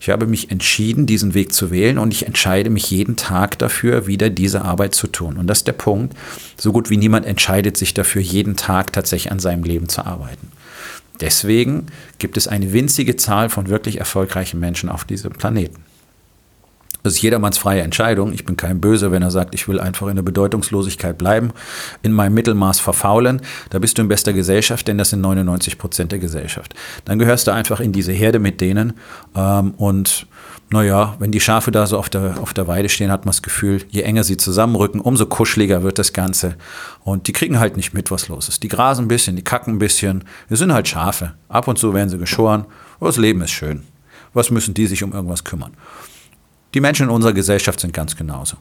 Ich 0.00 0.08
habe 0.10 0.26
mich 0.26 0.50
entschieden, 0.50 1.06
diesen 1.06 1.34
Weg 1.34 1.52
zu 1.52 1.70
wählen 1.70 1.98
und 1.98 2.12
ich 2.12 2.26
entscheide 2.26 2.70
mich 2.70 2.90
jeden 2.90 3.16
Tag 3.16 3.58
dafür, 3.58 4.06
wieder 4.06 4.30
diese 4.30 4.62
Arbeit 4.62 4.94
zu 4.94 5.06
tun. 5.06 5.36
Und 5.36 5.46
das 5.48 5.58
ist 5.58 5.66
der 5.66 5.72
Punkt. 5.72 6.14
So 6.56 6.72
gut 6.72 6.90
wie 6.90 6.96
niemand 6.96 7.26
entscheidet 7.26 7.76
sich 7.76 7.94
dafür, 7.94 8.22
jeden 8.22 8.56
Tag 8.56 8.92
tatsächlich 8.92 9.32
an 9.32 9.40
seinem 9.40 9.64
Leben 9.64 9.88
zu 9.88 10.04
arbeiten. 10.04 10.52
Deswegen 11.20 11.86
gibt 12.18 12.36
es 12.36 12.48
eine 12.48 12.72
winzige 12.72 13.16
Zahl 13.16 13.48
von 13.48 13.68
wirklich 13.68 13.98
erfolgreichen 13.98 14.60
Menschen 14.60 14.88
auf 14.88 15.04
diesem 15.04 15.32
Planeten. 15.32 15.84
Das 17.04 17.12
ist 17.12 17.22
jedermanns 17.22 17.58
freie 17.58 17.82
Entscheidung. 17.82 18.32
Ich 18.32 18.46
bin 18.46 18.56
kein 18.56 18.80
Böse, 18.80 19.12
wenn 19.12 19.20
er 19.20 19.30
sagt, 19.30 19.54
ich 19.54 19.68
will 19.68 19.78
einfach 19.78 20.08
in 20.08 20.16
der 20.16 20.22
Bedeutungslosigkeit 20.22 21.18
bleiben, 21.18 21.52
in 22.02 22.12
meinem 22.12 22.32
Mittelmaß 22.32 22.80
verfaulen. 22.80 23.42
Da 23.68 23.78
bist 23.78 23.98
du 23.98 24.02
in 24.02 24.08
bester 24.08 24.32
Gesellschaft, 24.32 24.88
denn 24.88 24.96
das 24.96 25.10
sind 25.10 25.20
99 25.20 25.76
Prozent 25.76 26.12
der 26.12 26.18
Gesellschaft. 26.18 26.74
Dann 27.04 27.18
gehörst 27.18 27.46
du 27.46 27.50
einfach 27.50 27.80
in 27.80 27.92
diese 27.92 28.12
Herde 28.12 28.38
mit 28.38 28.62
denen. 28.62 28.94
Ähm, 29.36 29.74
und 29.76 30.26
naja, 30.70 31.14
wenn 31.18 31.30
die 31.30 31.40
Schafe 31.40 31.70
da 31.70 31.86
so 31.86 31.98
auf 31.98 32.08
der, 32.08 32.40
auf 32.40 32.54
der 32.54 32.68
Weide 32.68 32.88
stehen, 32.88 33.10
hat 33.10 33.26
man 33.26 33.32
das 33.32 33.42
Gefühl, 33.42 33.82
je 33.90 34.00
enger 34.00 34.24
sie 34.24 34.38
zusammenrücken, 34.38 34.98
umso 35.02 35.26
kuscheliger 35.26 35.82
wird 35.82 35.98
das 35.98 36.14
Ganze. 36.14 36.56
Und 37.00 37.28
die 37.28 37.32
kriegen 37.32 37.60
halt 37.60 37.76
nicht 37.76 37.92
mit, 37.92 38.10
was 38.10 38.28
los 38.28 38.48
ist. 38.48 38.62
Die 38.62 38.68
grasen 38.68 39.04
ein 39.04 39.08
bisschen, 39.08 39.36
die 39.36 39.44
kacken 39.44 39.74
ein 39.74 39.78
bisschen. 39.78 40.24
Wir 40.48 40.56
sind 40.56 40.72
halt 40.72 40.88
Schafe. 40.88 41.34
Ab 41.50 41.68
und 41.68 41.78
zu 41.78 41.92
werden 41.92 42.08
sie 42.08 42.16
geschoren. 42.16 42.64
Aber 42.96 43.10
das 43.10 43.18
Leben 43.18 43.42
ist 43.42 43.50
schön. 43.50 43.82
Was 44.32 44.50
müssen 44.50 44.72
die 44.72 44.86
sich 44.86 45.04
um 45.04 45.12
irgendwas 45.12 45.44
kümmern? 45.44 45.72
Die 46.74 46.80
Menschen 46.80 47.04
in 47.04 47.10
unserer 47.10 47.32
Gesellschaft 47.32 47.80
sind 47.80 47.94
ganz 47.94 48.16
genauso. 48.16 48.56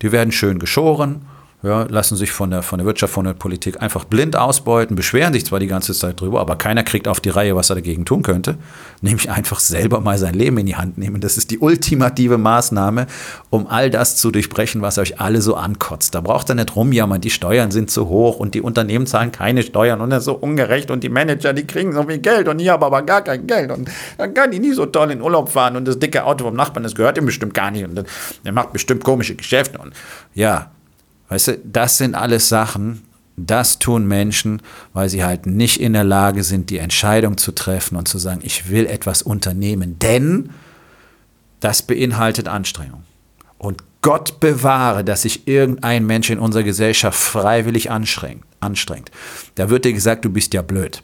Die 0.00 0.12
werden 0.12 0.32
schön 0.32 0.58
geschoren, 0.58 1.22
ja, 1.62 1.82
lassen 1.88 2.16
sich 2.16 2.30
von 2.30 2.50
der, 2.50 2.62
von 2.62 2.78
der 2.78 2.86
Wirtschaft, 2.86 3.12
von 3.12 3.24
der 3.24 3.34
Politik 3.34 3.82
einfach 3.82 4.04
blind 4.04 4.36
ausbeuten, 4.36 4.94
beschweren 4.94 5.32
sich 5.32 5.44
zwar 5.44 5.58
die 5.58 5.66
ganze 5.66 5.92
Zeit 5.92 6.20
drüber, 6.20 6.40
aber 6.40 6.54
keiner 6.54 6.84
kriegt 6.84 7.08
auf 7.08 7.18
die 7.18 7.30
Reihe, 7.30 7.56
was 7.56 7.68
er 7.68 7.74
dagegen 7.74 8.04
tun 8.04 8.22
könnte, 8.22 8.58
nämlich 9.00 9.28
einfach 9.28 9.58
selber 9.58 10.00
mal 10.00 10.18
sein 10.18 10.34
Leben 10.34 10.56
in 10.58 10.66
die 10.66 10.76
Hand 10.76 10.98
nehmen. 10.98 11.20
Das 11.20 11.36
ist 11.36 11.50
die 11.50 11.58
ultimative 11.58 12.38
Maßnahme, 12.38 13.08
um 13.50 13.66
all 13.66 13.90
das 13.90 14.16
zu 14.16 14.30
durchbrechen, 14.30 14.82
was 14.82 14.98
euch 14.98 15.20
alle 15.20 15.42
so 15.42 15.56
ankotzt. 15.56 16.14
Da 16.14 16.20
braucht 16.20 16.48
ihr 16.48 16.54
nicht 16.54 16.76
rumjammern, 16.76 17.20
die 17.20 17.30
Steuern 17.30 17.72
sind 17.72 17.90
zu 17.90 18.08
hoch 18.08 18.38
und 18.38 18.54
die 18.54 18.60
Unternehmen 18.60 19.08
zahlen 19.08 19.32
keine 19.32 19.64
Steuern 19.64 20.00
und 20.00 20.10
das 20.10 20.20
ist 20.20 20.26
so 20.26 20.34
ungerecht 20.34 20.92
und 20.92 21.02
die 21.02 21.08
Manager, 21.08 21.52
die 21.52 21.66
kriegen 21.66 21.92
so 21.92 22.04
viel 22.04 22.18
Geld 22.18 22.46
und 22.46 22.60
ich 22.60 22.68
habe 22.68 22.86
aber 22.86 23.02
gar 23.02 23.22
kein 23.22 23.48
Geld 23.48 23.72
und 23.72 23.90
dann 24.16 24.32
kann 24.32 24.52
die 24.52 24.60
nie 24.60 24.74
so 24.74 24.86
toll 24.86 25.10
in 25.10 25.20
Urlaub 25.20 25.48
fahren 25.48 25.74
und 25.74 25.88
das 25.88 25.98
dicke 25.98 26.24
Auto 26.24 26.44
vom 26.44 26.54
Nachbarn, 26.54 26.84
das 26.84 26.94
gehört 26.94 27.18
ihm 27.18 27.26
bestimmt 27.26 27.54
gar 27.54 27.72
nicht 27.72 27.84
und 27.84 28.04
der 28.44 28.52
macht 28.52 28.72
bestimmt 28.72 29.02
komische 29.02 29.34
Geschäfte 29.34 29.78
und 29.78 29.92
ja, 30.34 30.70
Weißt 31.28 31.48
du, 31.48 31.58
das 31.58 31.98
sind 31.98 32.14
alles 32.14 32.48
Sachen, 32.48 33.02
das 33.36 33.78
tun 33.78 34.06
Menschen, 34.06 34.62
weil 34.92 35.08
sie 35.08 35.24
halt 35.24 35.46
nicht 35.46 35.80
in 35.80 35.92
der 35.92 36.04
Lage 36.04 36.42
sind, 36.42 36.70
die 36.70 36.78
Entscheidung 36.78 37.36
zu 37.36 37.52
treffen 37.52 37.96
und 37.96 38.08
zu 38.08 38.18
sagen, 38.18 38.40
ich 38.42 38.70
will 38.70 38.86
etwas 38.86 39.22
unternehmen, 39.22 39.98
denn 39.98 40.50
das 41.60 41.82
beinhaltet 41.82 42.48
Anstrengung. 42.48 43.02
Und 43.58 43.82
Gott 44.00 44.40
bewahre, 44.40 45.04
dass 45.04 45.22
sich 45.22 45.48
irgendein 45.48 46.06
Mensch 46.06 46.30
in 46.30 46.38
unserer 46.38 46.62
Gesellschaft 46.62 47.18
freiwillig 47.18 47.90
anstrengt. 47.90 48.44
anstrengt. 48.60 49.10
Da 49.56 49.70
wird 49.70 49.84
dir 49.84 49.92
gesagt, 49.92 50.24
du 50.24 50.30
bist 50.30 50.54
ja 50.54 50.62
blöd. 50.62 51.02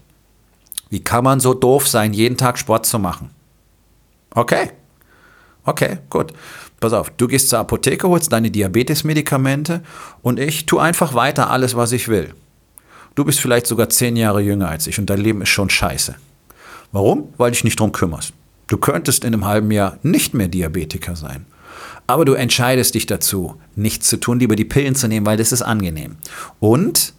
Wie 0.91 1.03
kann 1.03 1.25
man 1.25 1.41
so 1.41 1.55
doof 1.55 1.89
sein, 1.89 2.13
jeden 2.13 2.37
Tag 2.37 2.59
Sport 2.59 2.87
zu 2.87 2.99
machen? 2.99 3.31
Okay. 4.31 4.71
Okay, 5.65 5.99
gut. 6.11 6.33
Pass 6.81 6.93
auf, 6.93 7.11
du 7.11 7.29
gehst 7.29 7.49
zur 7.49 7.61
Apotheke, 7.61 8.09
holst 8.09 8.33
deine 8.33 8.51
Diabetesmedikamente 8.51 9.83
und 10.23 10.39
ich 10.39 10.67
tue 10.67 10.83
einfach 10.83 11.15
weiter 11.15 11.51
alles, 11.51 11.77
was 11.77 11.93
ich 11.93 12.09
will. 12.09 12.35
Du 13.15 13.25
bist 13.25 13.41
vielleicht 13.41 13.67
sogar 13.67 13.89
zehn 13.89 14.17
Jahre 14.17 14.41
jünger 14.41 14.69
als 14.69 14.87
ich 14.87 14.99
und 14.99 15.09
dein 15.09 15.21
Leben 15.21 15.41
ist 15.43 15.51
schon 15.51 15.71
scheiße. 15.71 16.17
Warum? 16.93 17.29
Weil 17.37 17.53
dich 17.53 17.65
nicht 17.65 17.79
drum 17.79 17.93
kümmerst. 17.93 18.33
Du 18.67 18.77
könntest 18.77 19.25
in 19.25 19.35
einem 19.35 19.45
halben 19.45 19.71
Jahr 19.71 19.99
nicht 20.03 20.35
mehr 20.35 20.49
Diabetiker 20.49 21.17
sein. 21.17 21.47
Aber 22.07 22.25
du 22.25 22.35
entscheidest 22.35 22.95
dich 22.95 23.07
dazu, 23.07 23.57
nichts 23.77 24.09
zu 24.09 24.19
tun, 24.19 24.39
lieber 24.39 24.57
die 24.57 24.65
Pillen 24.65 24.95
zu 24.95 25.09
nehmen, 25.09 25.27
weil 25.27 25.37
das 25.37 25.53
ist 25.53 25.63
angenehm. 25.63 26.17
Und 26.61 27.15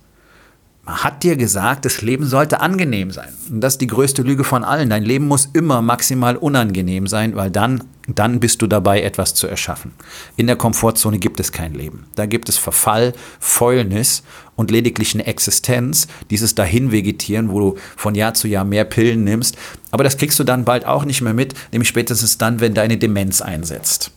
man 0.86 1.04
hat 1.04 1.24
dir 1.24 1.36
gesagt, 1.36 1.84
das 1.84 2.04
Leben 2.04 2.28
sollte 2.28 2.62
angenehm 2.62 3.10
sein. 3.10 3.34
Und 3.50 3.62
das 3.62 3.74
ist 3.74 3.82
die 3.82 3.88
größte 3.88 4.21
Lüge 4.21 4.43
von 4.43 4.63
allen. 4.63 4.91
Dein 4.91 5.04
Leben 5.04 5.28
muss 5.28 5.50
immer 5.52 5.82
maximal 5.82 6.38
unangenehm 6.38 7.08
sein, 7.08 7.36
weil 7.36 7.50
dann, 7.50 7.84
dann 8.08 8.39
bist 8.39 8.62
du 8.62 8.67
dabei, 8.67 9.02
etwas 9.02 9.34
zu 9.34 9.48
erschaffen. 9.48 9.93
In 10.38 10.45
der 10.45 10.58
Komfortzone 10.58 11.17
gibt 11.17 11.39
es 11.39 11.52
kein 11.52 11.74
Leben. 11.74 12.06
Da 12.13 12.28
gibt 12.28 12.50
es 12.50 12.60
Verfall, 12.60 13.13
Fäulnis 13.39 14.21
und 14.56 14.69
lediglich 14.69 15.15
eine 15.15 15.26
Existenz, 15.26 16.08
dieses 16.30 16.54
Dahinvegetieren, 16.54 17.50
wo 17.50 17.60
du 17.60 17.76
von 17.95 18.13
Jahr 18.13 18.36
zu 18.36 18.48
Jahr 18.48 18.63
mehr 18.63 18.86
Pillen 18.86 19.24
nimmst. 19.24 19.58
Aber 19.89 20.04
das 20.04 20.17
kriegst 20.17 20.38
du 20.38 20.43
dann 20.43 20.65
bald 20.65 20.86
auch 20.86 21.04
nicht 21.04 21.21
mehr 21.21 21.34
mit, 21.34 21.56
nämlich 21.71 21.89
spätestens 21.89 22.38
dann, 22.38 22.60
wenn 22.60 22.76
deine 22.76 22.98
Demenz 22.98 23.41
einsetzt. 23.41 24.12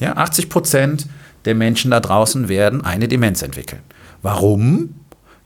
Ja, 0.00 0.16
80 0.16 0.50
Prozent 0.50 1.06
der 1.46 1.54
Menschen 1.54 1.90
da 1.90 2.00
draußen 2.00 2.50
werden 2.50 2.84
eine 2.84 3.08
Demenz 3.08 3.40
entwickeln. 3.40 3.80
Warum? 4.20 4.94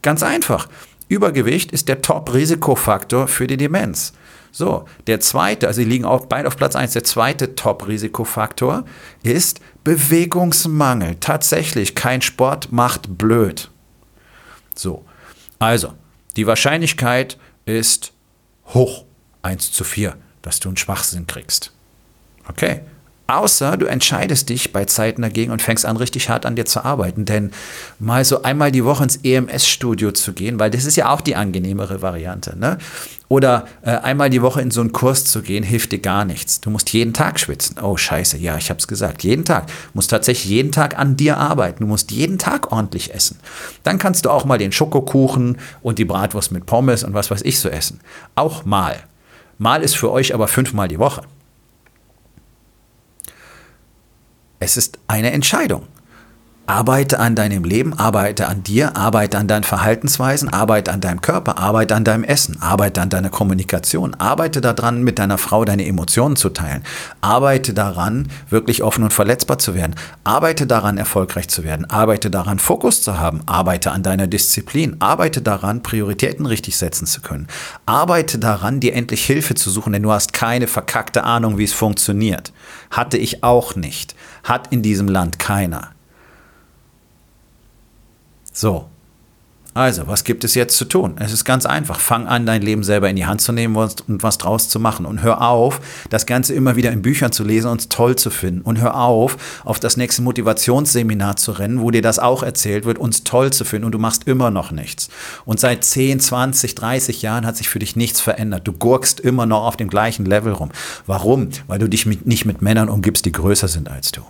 Ganz 0.05 0.23
einfach. 0.23 0.69
Übergewicht 1.09 1.73
ist 1.73 1.89
der 1.89 2.03
Top-Risikofaktor 2.03 3.27
für 3.27 3.47
die 3.47 3.57
Demenz. 3.57 4.13
So, 4.53 4.85
der 5.07 5.19
zweite, 5.19 5.67
also 5.67 5.81
sie 5.81 5.89
liegen 5.89 6.05
auch 6.05 6.27
beide 6.27 6.47
auf 6.47 6.59
Platz 6.59 6.77
1, 6.77 6.93
der 6.93 7.05
zweite 7.05 7.55
Top-Risikofaktor 7.55 8.85
ist 9.23 9.61
Bewegungsmangel. 9.83 11.17
Tatsächlich, 11.21 11.95
kein 11.95 12.21
Sport 12.21 12.71
macht 12.71 13.17
blöd. 13.17 13.71
So, 14.75 15.07
also, 15.59 15.95
die 16.37 16.47
Wahrscheinlichkeit 16.47 17.39
ist 17.65 18.13
hoch, 18.67 19.07
1 19.41 19.73
zu 19.73 19.85
4, 19.85 20.17
dass 20.43 20.61
du 20.61 20.69
einen 20.69 20.77
Schwachsinn 20.77 21.27
kriegst. 21.27 21.73
Okay, 22.47 22.83
Außer 23.27 23.79
du 23.79 23.87
entscheidest 23.87 24.51
dich 24.51 24.73
bei 24.73 24.85
Zeiten 24.85 25.23
dagegen 25.23 25.51
und 25.51 25.63
fängst 25.63 25.87
an, 25.87 25.97
richtig 25.97 26.29
hart 26.29 26.45
an 26.45 26.57
dir 26.57 26.67
zu 26.67 26.85
arbeiten. 26.85 27.25
Denn 27.25 27.53
mal 27.99 28.23
so 28.25 28.43
einmal 28.43 28.71
die 28.71 28.85
Woche 28.85 29.05
ins 29.05 29.17
EMS-Studio 29.17 30.13
zu 30.13 30.35
gehen, 30.35 30.59
weil 30.59 30.71
das 30.71 30.85
ist 30.85 30.97
ja 30.97 31.11
auch 31.11 31.23
die 31.23 31.35
angenehmere 31.35 32.03
Variante. 32.03 32.59
Ne? 32.59 32.77
Oder 33.29 33.67
äh, 33.81 33.93
einmal 33.93 34.29
die 34.29 34.43
Woche 34.43 34.61
in 34.61 34.71
so 34.71 34.83
einen 34.83 34.93
Kurs 34.93 35.25
zu 35.25 35.41
gehen, 35.41 35.65
hilft 35.65 35.93
dir 35.93 36.01
gar 36.01 36.27
nichts. 36.27 36.61
Du 36.61 36.69
musst 36.69 36.93
jeden 36.93 37.15
Tag 37.15 37.41
schwitzen. 37.41 37.79
Oh 37.83 37.97
scheiße, 37.97 38.37
ja, 38.37 38.59
ich 38.59 38.69
habe 38.69 38.79
es 38.79 38.87
gesagt. 38.87 39.25
Jeden 39.25 39.47
Tag. 39.47 39.69
Du 39.69 39.73
musst 39.95 40.11
tatsächlich 40.11 40.51
jeden 40.51 40.71
Tag 40.71 40.99
an 40.99 41.17
dir 41.17 41.39
arbeiten. 41.39 41.83
Du 41.83 41.87
musst 41.87 42.11
jeden 42.11 42.39
Tag 42.39 42.73
ordentlich 42.73 43.15
essen. 43.15 43.39
Dann 43.85 43.99
kannst 43.99 44.27
du 44.27 44.31
auch 44.31 44.45
mal 44.45 44.59
den 44.59 44.71
Schokokuchen 44.71 45.57
und 45.81 45.99
die 45.99 46.05
Bratwurst 46.05 46.53
mit 46.53 46.67
Pommes 46.67 47.03
und 47.05 47.15
was 47.15 47.31
weiß 47.31 47.41
ich 47.43 47.59
so 47.59 47.71
essen. 47.71 48.01
Auch 48.35 48.67
mal. 48.67 48.97
Mal 49.57 49.83
ist 49.83 49.97
für 49.97 50.13
euch 50.13 50.35
aber 50.35 50.47
fünfmal 50.47 50.89
die 50.89 50.99
Woche. 50.99 51.23
Es 54.65 54.79
ist 54.79 54.99
eine 55.09 55.31
Entscheidung. 55.31 55.83
Arbeite 56.67 57.19
an 57.19 57.35
deinem 57.35 57.63
Leben, 57.63 57.93
arbeite 57.93 58.49
an 58.49 58.63
dir, 58.63 58.97
arbeite 58.97 59.37
an 59.37 59.47
deinen 59.47 59.65
Verhaltensweisen, 59.65 60.49
arbeite 60.49 60.95
an 60.95 61.03
deinem 61.03 61.21
Körper, 61.21 61.59
arbeite 61.59 61.95
an 61.95 62.05
deinem 62.05 62.25
Essen, 62.25 62.57
arbeite 62.63 63.03
an 63.03 63.11
deiner 63.11 63.29
Kommunikation, 63.29 64.15
arbeite 64.15 64.63
daran, 64.63 65.03
mit 65.03 65.19
deiner 65.19 65.37
Frau 65.37 65.67
deine 65.67 65.85
Emotionen 65.85 66.37
zu 66.37 66.49
teilen, 66.49 66.83
arbeite 67.21 67.75
daran, 67.75 68.29
wirklich 68.49 68.83
offen 68.83 69.05
und 69.05 69.13
verletzbar 69.13 69.59
zu 69.59 69.75
werden, 69.75 69.95
arbeite 70.25 70.67
daran, 70.67 70.97
erfolgreich 70.97 71.49
zu 71.49 71.65
werden, 71.65 71.85
arbeite 71.91 72.31
daran, 72.31 72.59
Fokus 72.59 73.03
zu 73.03 73.19
haben, 73.19 73.43
arbeite 73.45 73.93
an 73.93 74.03
deiner 74.03 74.27
Disziplin, 74.27 74.97
arbeite 75.01 75.43
daran, 75.43 75.83
Prioritäten 75.83 76.47
richtig 76.47 76.79
setzen 76.79 77.07
zu 77.07 77.21
können, 77.21 77.47
arbeite 77.85 78.39
daran, 78.39 78.81
dir 78.81 78.95
endlich 78.95 79.27
Hilfe 79.27 79.55
zu 79.55 79.69
suchen, 79.69 79.93
denn 79.93 80.03
du 80.03 80.13
hast 80.13 80.33
keine 80.33 80.67
verkackte 80.67 81.25
Ahnung, 81.25 81.59
wie 81.59 81.65
es 81.65 81.75
funktioniert. 81.75 82.55
Hatte 82.91 83.19
ich 83.19 83.45
auch 83.45 83.77
nicht. 83.77 84.15
Hat 84.45 84.73
in 84.73 84.81
diesem 84.81 85.09
Land 85.09 85.39
keiner. 85.39 85.94
So. 88.55 88.87
Also, 89.77 90.07
was 90.07 90.23
gibt 90.23 90.45
es 90.45 90.55
jetzt 90.55 90.77
zu 90.77 90.85
tun? 90.85 91.17
Es 91.19 91.33
ist 91.33 91.45
ganz 91.45 91.67
einfach. 91.67 91.99
Fang 91.99 92.29
an, 92.29 92.47
dein 92.47 92.63
Leben 92.63 92.85
selber 92.85 93.11
in 93.11 93.17
die 93.17 93.27
Hand 93.27 93.41
zu 93.41 93.51
nehmen 93.51 93.75
und 93.75 94.05
was 94.07 94.39
draus 94.39 94.69
zu 94.69 94.79
machen. 94.79 95.05
Und 95.05 95.25
hör 95.25 95.43
auf, 95.43 95.81
das 96.11 96.27
Ganze 96.27 96.55
immer 96.55 96.77
wieder 96.77 96.93
in 96.93 97.03
Büchern 97.03 97.33
zu 97.33 97.43
lesen 97.43 97.69
und 97.69 97.81
es 97.81 97.89
toll 97.89 98.15
zu 98.15 98.31
finden. 98.31 98.61
Und 98.61 98.81
hör 98.81 98.97
auf, 98.97 99.37
auf 99.65 99.81
das 99.81 99.97
nächste 99.97 100.23
Motivationsseminar 100.23 101.35
zu 101.35 101.51
rennen, 101.51 101.81
wo 101.81 101.91
dir 101.91 102.03
das 102.03 102.21
auch 102.21 102.45
erzählt 102.45 102.85
wird, 102.85 102.99
uns 102.99 103.25
toll 103.25 103.53
zu 103.53 103.65
finden 103.65 103.87
und 103.87 103.93
du 103.93 103.99
machst 103.99 104.29
immer 104.29 104.53
noch 104.53 104.71
nichts. 104.71 105.09
Und 105.45 105.59
seit 105.59 105.83
10, 105.83 106.21
20, 106.21 106.77
30 106.77 107.23
Jahren 107.23 107.45
hat 107.45 107.57
sich 107.57 107.69
für 107.69 107.81
dich 107.81 107.97
nichts 107.97 108.21
verändert. 108.21 108.69
Du 108.69 108.73
gurkst 108.73 109.19
immer 109.19 109.45
noch 109.45 109.65
auf 109.65 109.77
dem 109.77 109.89
gleichen 109.89 110.25
Level 110.25 110.53
rum. 110.53 110.71
Warum? 111.09 111.49
Weil 111.67 111.81
du 111.81 111.89
dich 111.89 112.07
mit, 112.07 112.27
nicht 112.27 112.45
mit 112.45 112.63
Männern 112.63 112.89
umgibst, 112.89 113.25
die 113.25 113.33
größer 113.33 113.67
sind 113.67 113.91
als 113.91 114.13
du. 114.13 114.23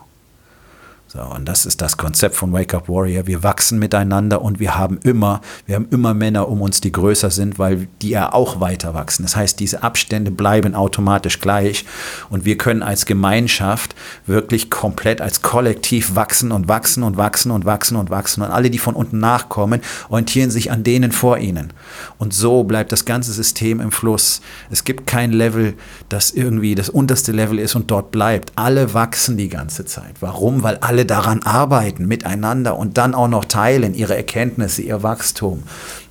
So, 1.14 1.22
und 1.22 1.44
das 1.44 1.64
ist 1.64 1.81
das 1.81 1.96
Konzept 1.96 2.35
von 2.35 2.53
Wake 2.53 2.74
Up 2.74 2.88
Warrior. 2.88 3.29
Wir 3.29 3.44
wachsen 3.44 3.79
miteinander 3.79 4.42
und 4.42 4.59
wir 4.59 4.77
haben 4.77 4.98
immer, 5.05 5.42
wir 5.64 5.77
haben 5.77 5.87
immer 5.92 6.12
Männer 6.12 6.48
um 6.48 6.61
uns, 6.61 6.81
die 6.81 6.90
größer 6.90 7.31
sind, 7.31 7.57
weil 7.57 7.87
die 8.03 8.09
ja 8.09 8.33
auch 8.33 8.59
weiter 8.59 8.94
wachsen. 8.94 9.22
Das 9.22 9.37
heißt, 9.37 9.61
diese 9.61 9.85
Abstände 9.85 10.33
bleiben 10.33 10.74
automatisch 10.74 11.38
gleich 11.38 11.85
und 12.31 12.44
wir 12.44 12.59
können 12.59 12.83
als 12.83 13.07
Gemeinschaft 13.07 13.94
wirklich 14.27 14.70
komplett 14.70 15.20
als 15.20 15.40
Kollektiv 15.40 16.16
wachsen 16.16 16.50
und 16.50 16.66
wachsen 16.66 17.05
und 17.05 17.16
wachsen 17.16 17.53
und 17.53 17.64
wachsen 17.64 17.96
und 17.96 18.11
wachsen 18.11 18.42
und 18.42 18.50
alle, 18.50 18.68
die 18.68 18.79
von 18.79 18.96
unten 18.96 19.20
nachkommen, 19.20 19.83
orientieren 20.09 20.50
sich 20.50 20.72
an 20.72 20.83
denen 20.83 21.12
vor 21.12 21.38
ihnen. 21.38 21.72
Und 22.18 22.35
so 22.35 22.64
bleibt 22.64 22.90
das 22.90 23.05
ganze 23.05 23.33
System 23.33 23.81
im 23.81 23.92
Fluss. 23.92 24.40
Es 24.68 24.83
gibt 24.83 25.07
kein 25.07 25.31
Level, 25.31 25.74
das 26.09 26.33
irgendwie 26.33 26.74
das 26.74 26.88
unterste 26.88 27.31
Level 27.31 27.61
ist 27.61 27.77
und 27.77 27.92
dort 27.92 28.11
bleibt. 28.11 28.50
Alle 28.57 28.94
wachsen 28.94 29.37
die 29.37 29.48
ganze 29.48 29.85
Zeit. 29.85 30.16
Warum? 30.18 30.64
Weil 30.64 30.79
alle 30.79 31.04
daran 31.05 31.43
arbeiten, 31.43 32.07
miteinander 32.07 32.77
und 32.77 32.99
dann 32.99 33.14
auch 33.14 33.29
noch 33.29 33.45
teilen, 33.45 33.95
ihre 33.95 34.17
Erkenntnisse, 34.17 34.83
ihr 34.83 35.03
Wachstum, 35.03 35.62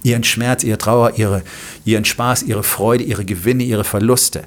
ihren 0.03 0.23
Schmerz, 0.23 0.63
ihre 0.63 0.77
Trauer, 0.77 1.13
ihre, 1.17 1.43
ihren 1.85 2.05
Spaß, 2.05 2.43
ihre 2.43 2.63
Freude, 2.63 3.03
ihre 3.03 3.25
Gewinne, 3.25 3.63
ihre 3.63 3.83
Verluste. 3.83 4.43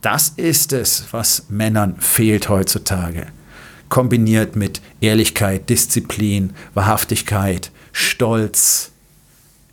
Das 0.00 0.30
ist 0.30 0.72
es, 0.72 1.04
was 1.12 1.46
Männern 1.48 1.96
fehlt 1.98 2.48
heutzutage. 2.48 3.26
Kombiniert 3.88 4.56
mit 4.56 4.80
Ehrlichkeit, 5.00 5.68
Disziplin, 5.70 6.54
Wahrhaftigkeit, 6.74 7.70
Stolz, 7.92 8.90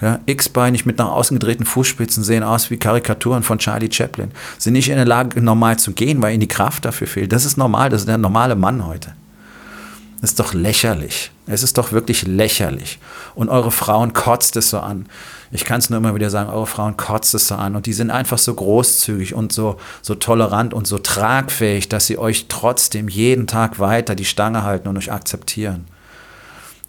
Ja, 0.00 0.18
X-beinig 0.26 0.84
mit 0.84 0.98
nach 0.98 1.08
außen 1.08 1.38
gedrehten 1.38 1.64
Fußspitzen 1.64 2.22
sehen 2.22 2.42
aus 2.42 2.70
wie 2.70 2.76
Karikaturen 2.76 3.42
von 3.42 3.58
Charlie 3.58 3.90
Chaplin. 3.90 4.30
Sind 4.58 4.74
nicht 4.74 4.90
in 4.90 4.96
der 4.96 5.06
Lage, 5.06 5.40
normal 5.40 5.78
zu 5.78 5.92
gehen, 5.92 6.20
weil 6.20 6.32
ihnen 6.32 6.40
die 6.40 6.48
Kraft 6.48 6.84
dafür 6.84 7.06
fehlt. 7.06 7.32
Das 7.32 7.46
ist 7.46 7.56
normal, 7.56 7.88
das 7.88 8.02
ist 8.02 8.08
der 8.08 8.18
normale 8.18 8.56
Mann 8.56 8.84
heute. 8.84 9.14
Das 10.20 10.30
ist 10.30 10.40
doch 10.40 10.52
lächerlich. 10.52 11.30
Es 11.46 11.62
ist 11.62 11.78
doch 11.78 11.92
wirklich 11.92 12.26
lächerlich. 12.26 12.98
Und 13.34 13.48
eure 13.48 13.70
Frauen 13.70 14.12
kotzt 14.12 14.56
es 14.56 14.68
so 14.70 14.80
an. 14.80 15.06
Ich 15.56 15.64
kann 15.64 15.78
es 15.78 15.88
nur 15.88 15.96
immer 15.96 16.14
wieder 16.14 16.28
sagen, 16.28 16.50
eure 16.50 16.66
Frauen 16.66 16.98
kotzt 16.98 17.34
es 17.34 17.48
so 17.48 17.54
an. 17.54 17.76
Und 17.76 17.86
die 17.86 17.94
sind 17.94 18.10
einfach 18.10 18.36
so 18.36 18.54
großzügig 18.54 19.32
und 19.34 19.52
so, 19.52 19.78
so 20.02 20.14
tolerant 20.14 20.74
und 20.74 20.86
so 20.86 20.98
tragfähig, 20.98 21.88
dass 21.88 22.06
sie 22.06 22.18
euch 22.18 22.44
trotzdem 22.48 23.08
jeden 23.08 23.46
Tag 23.46 23.80
weiter 23.80 24.14
die 24.14 24.26
Stange 24.26 24.64
halten 24.64 24.86
und 24.86 24.98
euch 24.98 25.10
akzeptieren. 25.10 25.86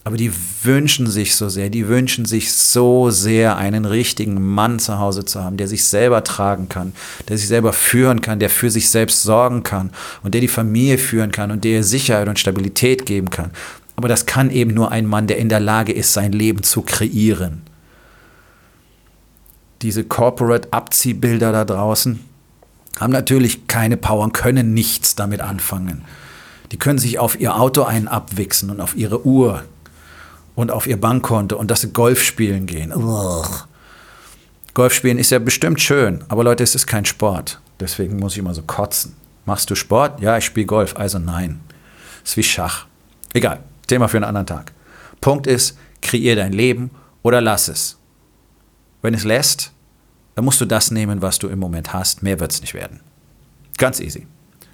Aber 0.04 0.18
die 0.18 0.34
wünschen 0.64 1.08
sich 1.08 1.36
so 1.36 1.48
sehr, 1.48 1.70
die 1.70 1.88
wünschen 1.88 2.26
sich 2.26 2.54
so 2.54 3.10
sehr, 3.10 3.56
einen 3.56 3.86
richtigen 3.86 4.42
Mann 4.42 4.80
zu 4.80 5.00
Hause 5.00 5.24
zu 5.24 5.44
haben, 5.44 5.56
der 5.56 5.70
sich 5.70 5.86
selber 5.86 6.26
tragen 6.26 6.68
kann, 6.68 6.92
der 7.30 7.38
sich 7.38 7.48
selber 7.48 7.72
führen 7.72 8.20
kann, 8.22 8.40
der 8.40 8.50
für 8.50 8.70
sich 8.70 8.90
selbst 8.90 9.24
sorgen 9.24 9.64
kann 9.64 9.92
und 10.24 10.34
der 10.34 10.42
die 10.42 10.48
Familie 10.50 10.98
führen 10.98 11.32
kann 11.32 11.52
und 11.52 11.64
der 11.64 11.84
Sicherheit 11.84 12.28
und 12.28 12.40
Stabilität 12.40 13.06
geben 13.06 13.30
kann. 13.30 13.52
Aber 13.96 14.10
das 14.10 14.26
kann 14.26 14.50
eben 14.50 14.74
nur 14.74 14.92
ein 14.92 15.06
Mann, 15.06 15.28
der 15.28 15.38
in 15.38 15.50
der 15.50 15.62
Lage 15.62 15.94
ist, 15.94 16.14
sein 16.14 16.34
Leben 16.34 16.64
zu 16.64 16.84
kreieren. 16.84 17.64
Diese 19.82 20.04
Corporate-Abziehbilder 20.04 21.52
da 21.52 21.66
draußen 21.66 22.20
haben 23.00 23.14
natürlich 23.14 23.68
keine 23.68 23.98
Power 23.98 24.24
und 24.24 24.34
können 24.34 24.74
nichts 24.74 25.16
damit 25.16 25.42
anfangen. 25.42 26.04
Die 26.72 26.78
können 26.78 27.00
sich 27.00 27.20
auf 27.20 27.40
ihr 27.40 27.56
Auto 27.56 27.84
einen 27.84 28.08
abwichsen 28.08 28.70
und 28.70 28.82
auf 28.82 28.96
ihre 28.96 29.26
Uhr 29.26 29.64
und 30.56 30.72
auf 30.72 30.88
ihr 30.88 31.00
Bankkonto 31.00 31.56
und 31.56 31.70
dass 31.70 31.82
sie 31.82 31.94
Golf 31.94 32.24
spielen 32.24 32.66
gehen. 32.66 32.92
Ugh. 32.94 33.66
Golf 34.74 34.94
spielen 34.94 35.18
ist 35.18 35.32
ja 35.32 35.40
bestimmt 35.40 35.82
schön, 35.82 36.24
aber 36.28 36.44
Leute, 36.44 36.64
es 36.64 36.76
ist 36.76 36.88
kein 36.88 37.06
Sport. 37.06 37.62
Deswegen 37.80 38.18
muss 38.18 38.34
ich 38.34 38.40
immer 38.40 38.54
so 38.54 38.64
kotzen. 38.64 39.16
Machst 39.46 39.70
du 39.70 39.76
Sport? 39.76 40.20
Ja, 40.20 40.38
ich 40.38 40.46
spiele 40.46 40.66
Golf. 40.66 40.96
Also 40.98 41.20
nein. 41.20 41.62
ist 42.24 42.38
wie 42.38 42.44
Schach. 42.44 42.86
Egal. 43.34 43.60
Thema 43.88 44.08
für 44.08 44.18
einen 44.18 44.26
anderen 44.26 44.48
Tag. 44.48 44.74
Punkt 45.22 45.48
ist, 45.48 45.78
kreier 46.02 46.36
dein 46.36 46.54
Leben 46.54 46.92
oder 47.24 47.40
lass 47.40 47.70
es. 47.70 47.97
Wenn 49.02 49.14
es 49.14 49.24
lässt, 49.24 49.72
dann 50.36 50.46
musst 50.46 50.62
du 50.62 50.66
das 50.66 50.92
nehmen, 50.92 51.22
was 51.22 51.40
du 51.40 51.48
im 51.48 51.60
Moment 51.60 51.94
hast. 51.94 52.24
Mehr 52.24 52.40
wird 52.40 52.52
es 52.52 52.62
nicht 52.62 52.74
werden. 52.74 53.00
Ganz 53.78 54.00
easy. 54.00 54.28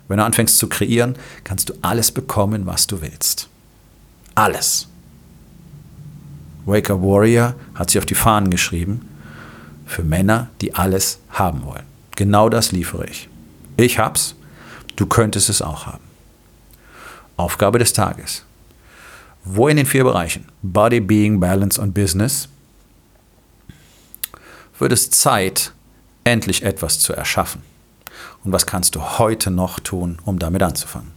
Wenn 0.07 0.17
du 0.17 0.25
anfängst 0.25 0.57
zu 0.57 0.67
kreieren, 0.67 1.15
kannst 1.43 1.69
du 1.69 1.73
alles 1.81 2.11
bekommen, 2.11 2.65
was 2.65 2.87
du 2.87 3.01
willst. 3.01 3.49
Alles. 4.35 4.87
Waker 6.65 7.01
Warrior 7.01 7.55
hat 7.75 7.89
sich 7.89 7.99
auf 7.99 8.05
die 8.05 8.15
Fahnen 8.15 8.49
geschrieben, 8.49 9.07
für 9.85 10.03
Männer, 10.03 10.49
die 10.61 10.75
alles 10.75 11.19
haben 11.29 11.63
wollen. 11.65 11.83
Genau 12.15 12.49
das 12.49 12.71
liefere 12.71 13.05
ich. 13.05 13.29
Ich 13.77 13.99
hab's, 13.99 14.35
du 14.95 15.05
könntest 15.05 15.49
es 15.49 15.61
auch 15.61 15.85
haben. 15.85 16.03
Aufgabe 17.37 17.79
des 17.79 17.93
Tages. 17.93 18.43
Wo 19.43 19.67
in 19.67 19.77
den 19.77 19.85
vier 19.85 20.03
Bereichen 20.03 20.45
Body, 20.61 20.99
Being, 20.99 21.39
Balance 21.39 21.81
und 21.81 21.93
Business 21.93 22.47
wird 24.79 24.91
es 24.91 25.09
Zeit, 25.09 25.73
endlich 26.23 26.63
etwas 26.63 26.99
zu 26.99 27.13
erschaffen? 27.13 27.61
Und 28.43 28.51
was 28.51 28.65
kannst 28.65 28.95
du 28.95 29.19
heute 29.19 29.51
noch 29.51 29.79
tun, 29.79 30.19
um 30.25 30.39
damit 30.39 30.63
anzufangen? 30.63 31.11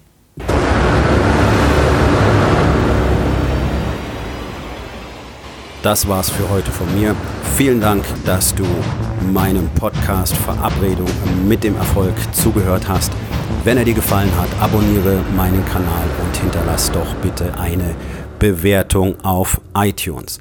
Das 5.82 6.08
war's 6.08 6.30
für 6.30 6.48
heute 6.50 6.72
von 6.72 6.92
mir. 6.98 7.14
Vielen 7.56 7.80
Dank, 7.80 8.04
dass 8.24 8.52
du 8.54 8.64
meinem 9.32 9.68
Podcast 9.70 10.36
Verabredung 10.36 11.08
mit 11.46 11.62
dem 11.62 11.76
Erfolg 11.76 12.14
zugehört 12.34 12.88
hast. 12.88 13.12
Wenn 13.62 13.78
er 13.78 13.84
dir 13.84 13.94
gefallen 13.94 14.30
hat, 14.36 14.48
abonniere 14.60 15.22
meinen 15.36 15.64
Kanal 15.66 16.08
und 16.24 16.36
hinterlass 16.36 16.90
doch 16.90 17.14
bitte 17.16 17.56
eine 17.58 17.94
Bewertung 18.40 19.14
auf 19.24 19.60
iTunes. 19.74 20.40